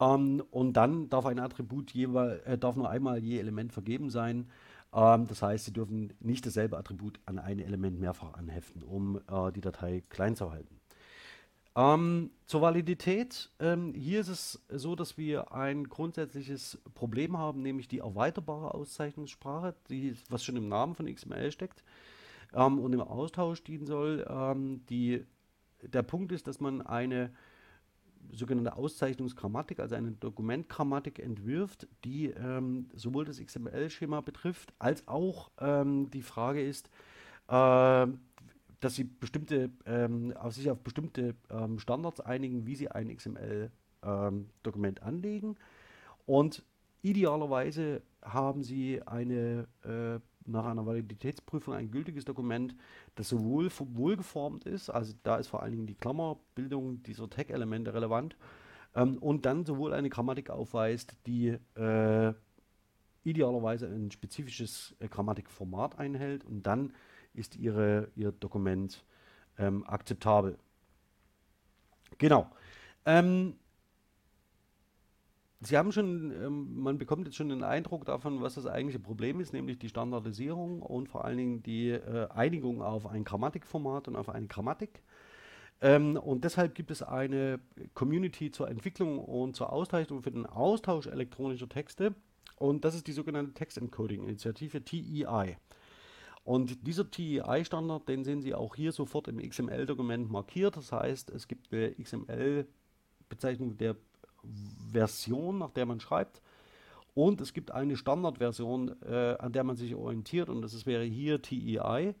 [0.00, 4.48] Ähm, und dann darf ein Attribut jeweils, äh, darf nur einmal je Element vergeben sein.
[4.92, 9.52] Ähm, das heißt, Sie dürfen nicht dasselbe Attribut an ein Element mehrfach anheften, um äh,
[9.52, 10.80] die Datei klein zu halten.
[11.76, 13.50] Ähm, zur Validität.
[13.60, 19.74] Ähm, hier ist es so, dass wir ein grundsätzliches Problem haben, nämlich die erweiterbare Auszeichnungssprache,
[19.88, 21.84] die, was schon im Namen von XML steckt
[22.52, 24.26] ähm, und im Austausch dienen soll.
[24.28, 25.24] Ähm, die,
[25.82, 27.30] der Punkt ist, dass man eine
[28.32, 36.10] sogenannte Auszeichnungsgrammatik, also eine Dokumentgrammatik entwirft, die ähm, sowohl das XML-Schema betrifft, als auch ähm,
[36.10, 36.90] die Frage ist,
[37.48, 38.06] äh,
[38.80, 45.00] dass sie bestimmte, ähm, auf sich auf bestimmte ähm, Standards einigen, wie sie ein XML-Dokument
[45.00, 45.56] ähm, anlegen.
[46.26, 46.62] Und
[47.02, 52.74] idealerweise haben sie eine, äh, nach einer Validitätsprüfung ein gültiges Dokument,
[53.14, 58.36] das sowohl wohlgeformt ist, also da ist vor allen Dingen die Klammerbildung dieser Tag-Elemente relevant,
[58.94, 62.32] ähm, und dann sowohl eine Grammatik aufweist, die äh,
[63.24, 66.92] idealerweise ein spezifisches äh, Grammatikformat einhält und dann
[67.34, 69.04] ist ihre, ihr Dokument
[69.58, 70.58] ähm, akzeptabel.
[72.16, 72.50] Genau.
[73.04, 73.54] Ähm,
[75.60, 79.40] Sie haben schon, ähm, man bekommt jetzt schon einen Eindruck davon, was das eigentliche Problem
[79.40, 84.14] ist, nämlich die Standardisierung und vor allen Dingen die äh, Einigung auf ein Grammatikformat und
[84.14, 85.02] auf eine Grammatik.
[85.80, 87.58] Ähm, und deshalb gibt es eine
[87.94, 92.14] Community zur Entwicklung und zur Auszeichnung für den Austausch elektronischer Texte.
[92.56, 95.56] Und das ist die sogenannte Text Encoding Initiative TEI.
[96.44, 100.76] Und dieser TEI-Standard, den sehen Sie auch hier sofort im XML-Dokument markiert.
[100.76, 103.96] Das heißt, es gibt eine XML-Bezeichnung der
[104.92, 106.40] Version, nach der man schreibt.
[107.14, 110.48] Und es gibt eine Standardversion, äh, an der man sich orientiert.
[110.48, 112.14] Und das wäre hier TEI.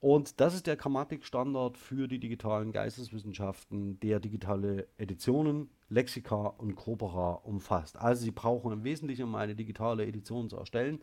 [0.00, 7.34] Und das ist der Grammatikstandard für die digitalen Geisteswissenschaften, der digitale Editionen, Lexika und Corpora
[7.44, 7.96] umfasst.
[7.96, 11.00] Also Sie brauchen im Wesentlichen, um eine digitale Edition zu erstellen,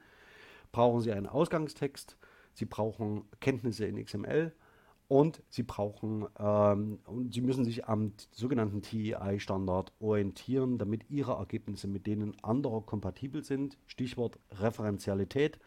[0.72, 2.16] brauchen Sie einen Ausgangstext,
[2.54, 4.54] Sie brauchen Kenntnisse in XML
[5.12, 7.00] und Sie brauchen ähm,
[7.30, 13.78] Sie müssen sich am sogenannten TEI-Standard orientieren, damit Ihre Ergebnisse mit denen anderer kompatibel sind.
[13.88, 15.60] Stichwort Referenzialität.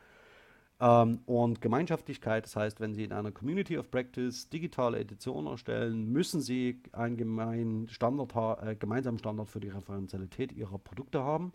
[0.81, 6.11] Ähm, und Gemeinschaftlichkeit, das heißt, wenn Sie in einer Community of Practice digitale Editionen erstellen,
[6.11, 11.53] müssen Sie einen gemein Standard äh, gemeinsamen Standard für die Referenzialität Ihrer Produkte haben.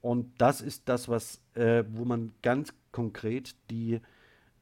[0.00, 3.98] Und das ist das, was, äh, wo man ganz konkret die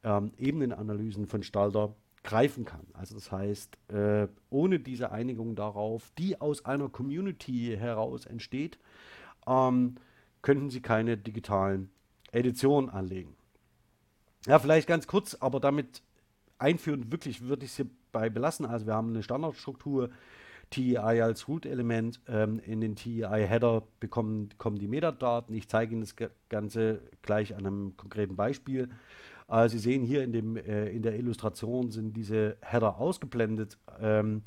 [0.05, 1.95] ähm, Ebenenanalysen von Stalter
[2.27, 2.87] greifen kann.
[2.93, 8.79] Also das heißt, äh, ohne diese Einigung darauf, die aus einer Community heraus entsteht,
[9.47, 9.95] ähm,
[10.43, 11.91] könnten Sie keine digitalen
[12.33, 13.35] Editionen anlegen.
[14.47, 16.03] Ja, vielleicht ganz kurz, aber damit
[16.59, 18.66] einführend wirklich würde ich es hierbei belassen.
[18.66, 20.11] Also wir haben eine Standardstruktur,
[20.70, 22.20] TEI als Root-Element.
[22.29, 25.55] Ähm, in den TEI-Header bekommen kommen die Metadaten.
[25.55, 26.16] Ich zeige Ihnen das
[26.49, 28.89] Ganze gleich an einem konkreten Beispiel.
[29.49, 33.78] Äh, Sie sehen hier in, dem, äh, in der Illustration sind diese Header ausgeblendet.
[34.01, 34.42] Ähm,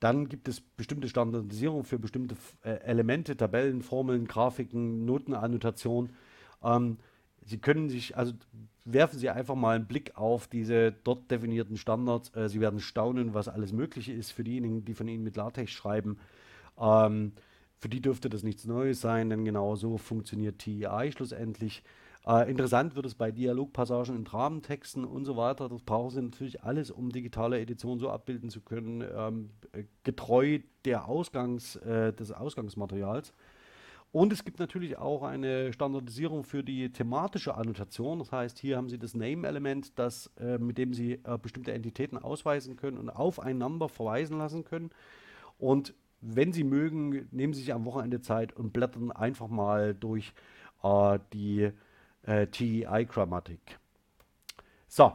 [0.00, 6.10] dann gibt es bestimmte Standardisierung für bestimmte äh, Elemente, Tabellen, Formeln, Grafiken, Notenannotation.
[6.62, 6.98] Ähm,
[7.46, 8.32] Sie können sich, also
[8.86, 12.34] werfen Sie einfach mal einen Blick auf diese dort definierten Standards.
[12.34, 15.70] Äh, Sie werden staunen, was alles Mögliche ist für diejenigen, die von Ihnen mit LaTeX
[15.70, 16.18] schreiben.
[16.78, 17.32] Ähm,
[17.78, 21.82] für die dürfte das nichts Neues sein, denn genau so funktioniert TEI schlussendlich.
[22.26, 25.68] Äh, interessant wird es bei Dialogpassagen in Dramentexten und so weiter.
[25.68, 29.50] Das brauchen Sie natürlich alles, um digitale Edition so abbilden zu können, ähm,
[30.04, 33.34] getreu der Ausgangs, äh, des Ausgangsmaterials.
[34.10, 38.20] Und es gibt natürlich auch eine Standardisierung für die thematische Annotation.
[38.20, 42.76] Das heißt, hier haben Sie das Name-Element, äh, mit dem Sie äh, bestimmte Entitäten ausweisen
[42.76, 44.90] können und auf ein Number verweisen lassen können.
[45.58, 50.32] Und wenn Sie mögen, nehmen Sie sich am Wochenende Zeit und blättern einfach mal durch
[50.84, 51.72] äh, die
[52.26, 53.78] äh, TEI-Grammatik.
[54.88, 55.12] So,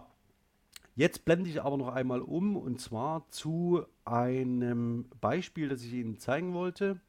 [0.95, 6.20] jetzt blende ich aber noch einmal um und zwar zu einem Beispiel, das ich Ihnen
[6.20, 6.99] zeigen wollte.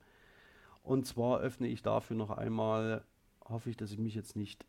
[0.83, 3.05] Und zwar öffne ich dafür noch einmal,
[3.45, 4.65] hoffe ich, dass ich mich jetzt nicht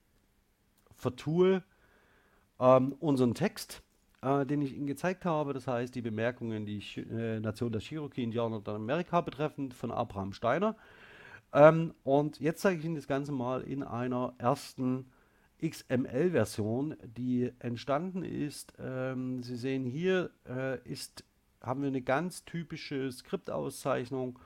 [0.95, 1.63] vertue,
[2.59, 3.81] ähm, unseren Text,
[4.21, 5.53] äh, den ich Ihnen gezeigt habe.
[5.53, 9.91] Das heißt, die Bemerkungen, die Ch äh, Nation der Cherokee, Indianer und Amerika betreffend von
[9.91, 10.75] Abraham Steiner.
[11.53, 15.11] Ähm, und jetzt zeige ich Ihnen das Ganze mal in einer ersten
[15.63, 18.73] XML-Version, die entstanden ist.
[18.79, 21.23] Ähm, Sie sehen hier äh, ist,
[21.61, 24.39] haben wir eine ganz typische Skriptauszeichnung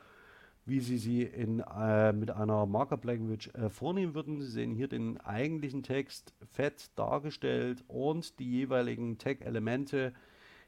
[0.65, 4.41] wie Sie sie in, äh, mit einer Markup Language äh, vornehmen würden.
[4.41, 10.13] Sie sehen hier den eigentlichen Text fett dargestellt und die jeweiligen Tag-Elemente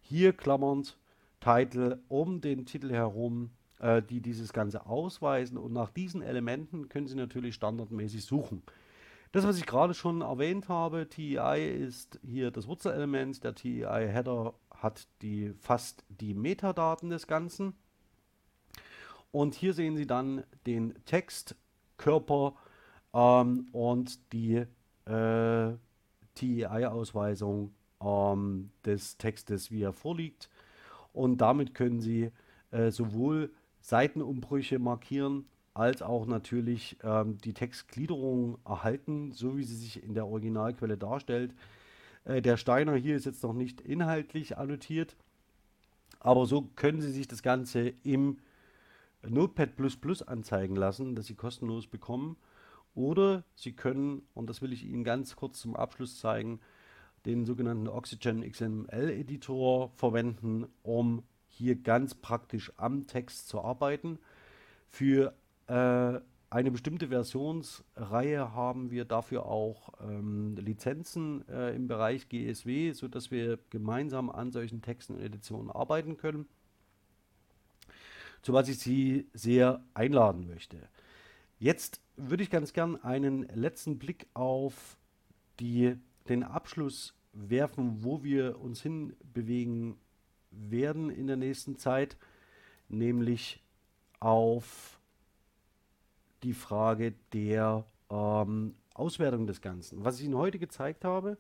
[0.02, 0.98] hier klammernd
[1.40, 5.58] Title um den Titel herum, äh, die dieses Ganze ausweisen.
[5.58, 8.62] Und nach diesen Elementen können Sie natürlich standardmäßig suchen.
[9.32, 13.44] Das, was ich gerade schon erwähnt habe, TEI ist hier das Wurzelelement.
[13.44, 17.74] Der TEI-Header hat die, fast die Metadaten des Ganzen.
[19.32, 22.56] Und hier sehen Sie dann den Textkörper
[23.14, 24.66] ähm, und die
[25.06, 25.74] äh,
[26.36, 30.50] TEI-Ausweisung ähm, des Textes, wie er vorliegt.
[31.12, 32.32] Und damit können Sie
[32.72, 33.52] äh, sowohl
[33.82, 35.46] Seitenumbrüche markieren,
[35.78, 41.54] als auch natürlich ähm, die Textgliederung erhalten, so wie sie sich in der Originalquelle darstellt.
[42.26, 45.16] Äh, der Steiner hier ist jetzt noch nicht inhaltlich annotiert,
[46.20, 48.40] aber so können Sie sich das Ganze im
[49.26, 49.70] Notepad
[50.28, 52.38] anzeigen lassen, das Sie kostenlos bekommen.
[52.96, 56.60] Oder Sie können, und das will ich Ihnen ganz kurz zum Abschluss zeigen,
[57.26, 64.18] den sogenannten Oxygen XML Editor verwenden, um hier ganz praktisch am Text zu arbeiten.
[64.88, 65.34] Für
[65.68, 73.32] äh, eine bestimmte Versionsreihe haben wir dafür auch ähm, Lizenzen äh, im Bereich GSW, sodass
[73.32, 76.48] wir gemeinsam an solchen Texten und Editionen arbeiten können
[78.42, 80.78] zu was ich Sie sehr einladen möchte.
[81.60, 84.98] Jetzt würde ich ganz gern einen letzten Blick auf
[85.60, 85.98] die,
[86.30, 89.98] den Abschluss werfen, wo wir uns hinbewegen
[90.52, 92.16] werden in der nächsten Zeit,
[92.90, 93.64] nämlich
[94.20, 94.97] auf
[96.44, 100.04] die Frage der ähm, Auswertung des Ganzen.
[100.04, 101.38] Was ich Ihnen heute gezeigt habe,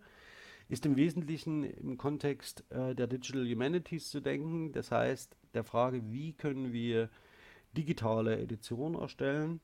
[0.69, 4.71] ist im Wesentlichen im Kontext äh, der Digital Humanities zu denken.
[4.73, 7.09] Das heißt, der Frage, wie können wir
[7.75, 9.59] digitale Editionen erstellen,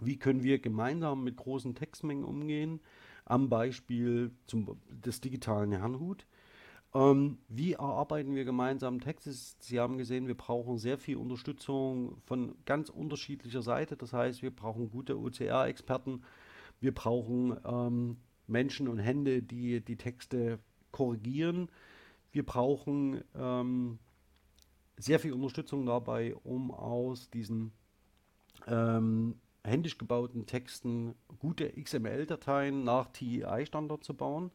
[0.00, 2.80] wie können wir gemeinsam mit großen Textmengen umgehen,
[3.24, 6.26] am Beispiel zum, des digitalen Herrnhut.
[6.94, 9.32] Ähm, wie erarbeiten wir gemeinsam Texte?
[9.32, 13.96] Sie haben gesehen, wir brauchen sehr viel Unterstützung von ganz unterschiedlicher Seite.
[13.96, 16.22] Das heißt, wir brauchen gute OCR-Experten,
[16.80, 18.16] wir brauchen ähm,
[18.46, 20.58] Menschen und Hände, die die Texte
[20.90, 21.70] korrigieren.
[22.32, 23.98] Wir brauchen ähm,
[24.96, 27.72] sehr viel Unterstützung dabei, um aus diesen
[28.66, 34.50] ähm, händisch gebauten Texten gute XML-Dateien nach TEI-Standard zu bauen.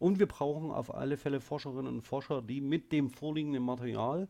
[0.00, 4.28] Und wir brauchen auf alle Fälle Forscherinnen und Forscher, die mit dem vorliegenden Material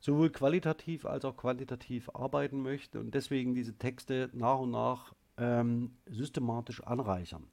[0.00, 5.92] sowohl qualitativ als auch quantitativ arbeiten möchten und deswegen diese Texte nach und nach ähm,
[6.06, 7.44] systematisch anreichern.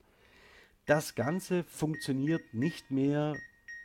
[0.85, 3.35] Das Ganze funktioniert nicht mehr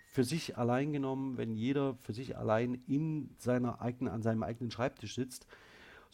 [0.07, 4.71] für sich allein genommen, wenn jeder für sich allein in seiner eigenen, an seinem eigenen
[4.71, 5.49] Schreibtisch sitzt,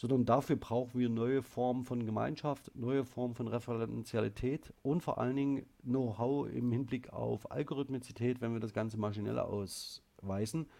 [0.00, 5.36] sondern dafür brauchen wir neue Formen von Gemeinschaft, neue Formen von Referenzialität und vor allen
[5.36, 10.70] Dingen Know-how im Hinblick auf Algorithmizität, wenn wir das Ganze maschinell ausweisen.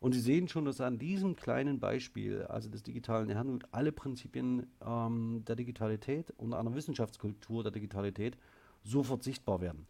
[0.00, 4.66] Und Sie sehen schon, dass an diesem kleinen Beispiel, also des digitalen Herrnhut, alle Prinzipien
[4.82, 8.38] ähm, der Digitalität und einer Wissenschaftskultur der Digitalität
[8.84, 9.86] sofort sichtbar werden.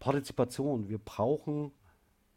[0.00, 1.72] Partizipation, wir brauchen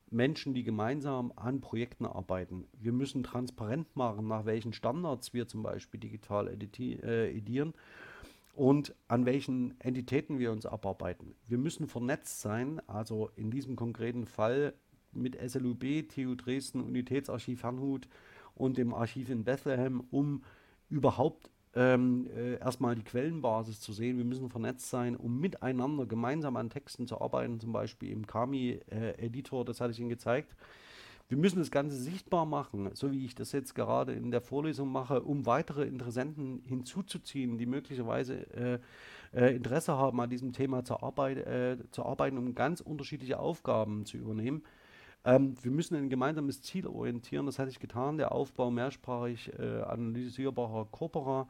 [0.09, 2.65] Menschen, die gemeinsam an Projekten arbeiten.
[2.73, 7.73] Wir müssen transparent machen, nach welchen Standards wir zum Beispiel digital äh, edieren
[8.53, 11.35] und an welchen Entitäten wir uns abarbeiten.
[11.47, 14.73] Wir müssen vernetzt sein, also in diesem konkreten Fall
[15.11, 18.07] mit SLUB, TU Dresden, Unitätsarchiv Herrnhut
[18.55, 20.43] und dem Archiv in Bethlehem, um
[20.89, 24.17] überhaupt ähm, äh, erstmal die Quellenbasis zu sehen.
[24.17, 29.61] Wir müssen vernetzt sein, um miteinander gemeinsam an Texten zu arbeiten, zum Beispiel im Kami-Editor,
[29.61, 30.55] äh, das hatte ich Ihnen gezeigt.
[31.29, 34.89] Wir müssen das Ganze sichtbar machen, so wie ich das jetzt gerade in der Vorlesung
[34.89, 38.79] mache, um weitere Interessenten hinzuzuziehen, die möglicherweise äh,
[39.33, 44.05] äh, Interesse haben, an diesem Thema zu, arbeit, äh, zu arbeiten, um ganz unterschiedliche Aufgaben
[44.05, 44.63] zu übernehmen.
[45.27, 49.81] Ähm, wir müssen ein gemeinsames Ziel orientieren, das hatte ich getan, der Aufbau mehrsprachig äh,
[49.81, 51.49] analysierbarer Corpora.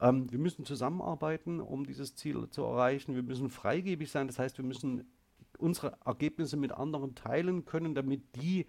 [0.00, 3.16] Ähm, wir müssen zusammenarbeiten, um dieses Ziel zu erreichen.
[3.16, 5.10] Wir müssen freigebig sein, das heißt, wir müssen
[5.58, 8.66] unsere Ergebnisse mit anderen teilen können, damit die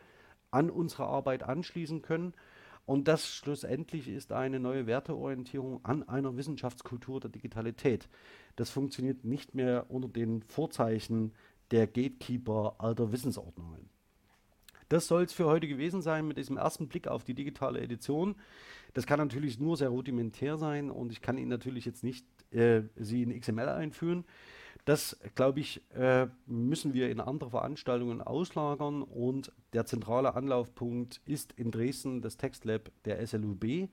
[0.50, 2.34] an unsere Arbeit anschließen können.
[2.88, 8.10] Und das schlussendlich ist eine neue Werteorientierung an einer Wissenschaftskultur der Digitalität.
[8.56, 11.34] Das funktioniert nicht mehr unter den Vorzeichen
[11.70, 13.92] der Gatekeeper alter Wissensordnungen.
[14.90, 18.36] Das soll es für heute gewesen sein mit diesem ersten Blick auf die digitale Edition.
[18.94, 22.82] Das kann natürlich nur sehr rudimentär sein und ich kann Ihnen natürlich jetzt nicht äh,
[22.96, 24.26] Sie in XML einführen.
[24.86, 31.54] Das, glaube ich, äh, müssen wir in andere Veranstaltungen auslagern und der zentrale Anlaufpunkt ist
[31.54, 33.88] in Dresden das Textlab der SLUB, äh,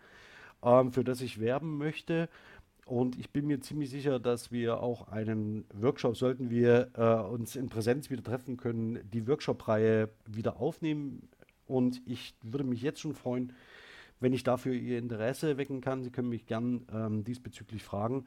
[0.91, 2.31] für das ich werben möchte.
[2.87, 7.57] Und ich bin mir ziemlich sicher, dass wir auch einen Workshop, sollten wir äh, uns
[7.57, 11.29] in Präsenz wieder treffen können, die Workshop-Reihe wieder aufnehmen.
[11.67, 13.53] Und ich würde mich jetzt schon freuen,
[14.21, 16.05] wenn ich dafür Ihr Interesse wecken kann.
[16.05, 18.25] Sie können mich gern ähm, diesbezüglich fragen.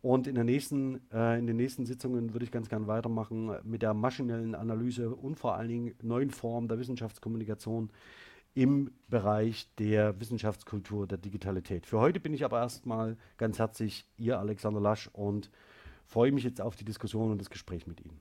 [0.00, 3.82] Und in, der nächsten, äh, in den nächsten Sitzungen würde ich ganz gern weitermachen mit
[3.82, 7.88] der maschinellen Analyse und vor allen Dingen neuen Formen der Wissenschaftskommunikation
[8.54, 11.86] im Bereich der Wissenschaftskultur der Digitalität.
[11.86, 15.50] Für heute bin ich aber erstmal ganz herzlich Ihr Alexander Lasch und
[16.04, 18.20] freue mich jetzt auf die Diskussion und das Gespräch mit Ihnen.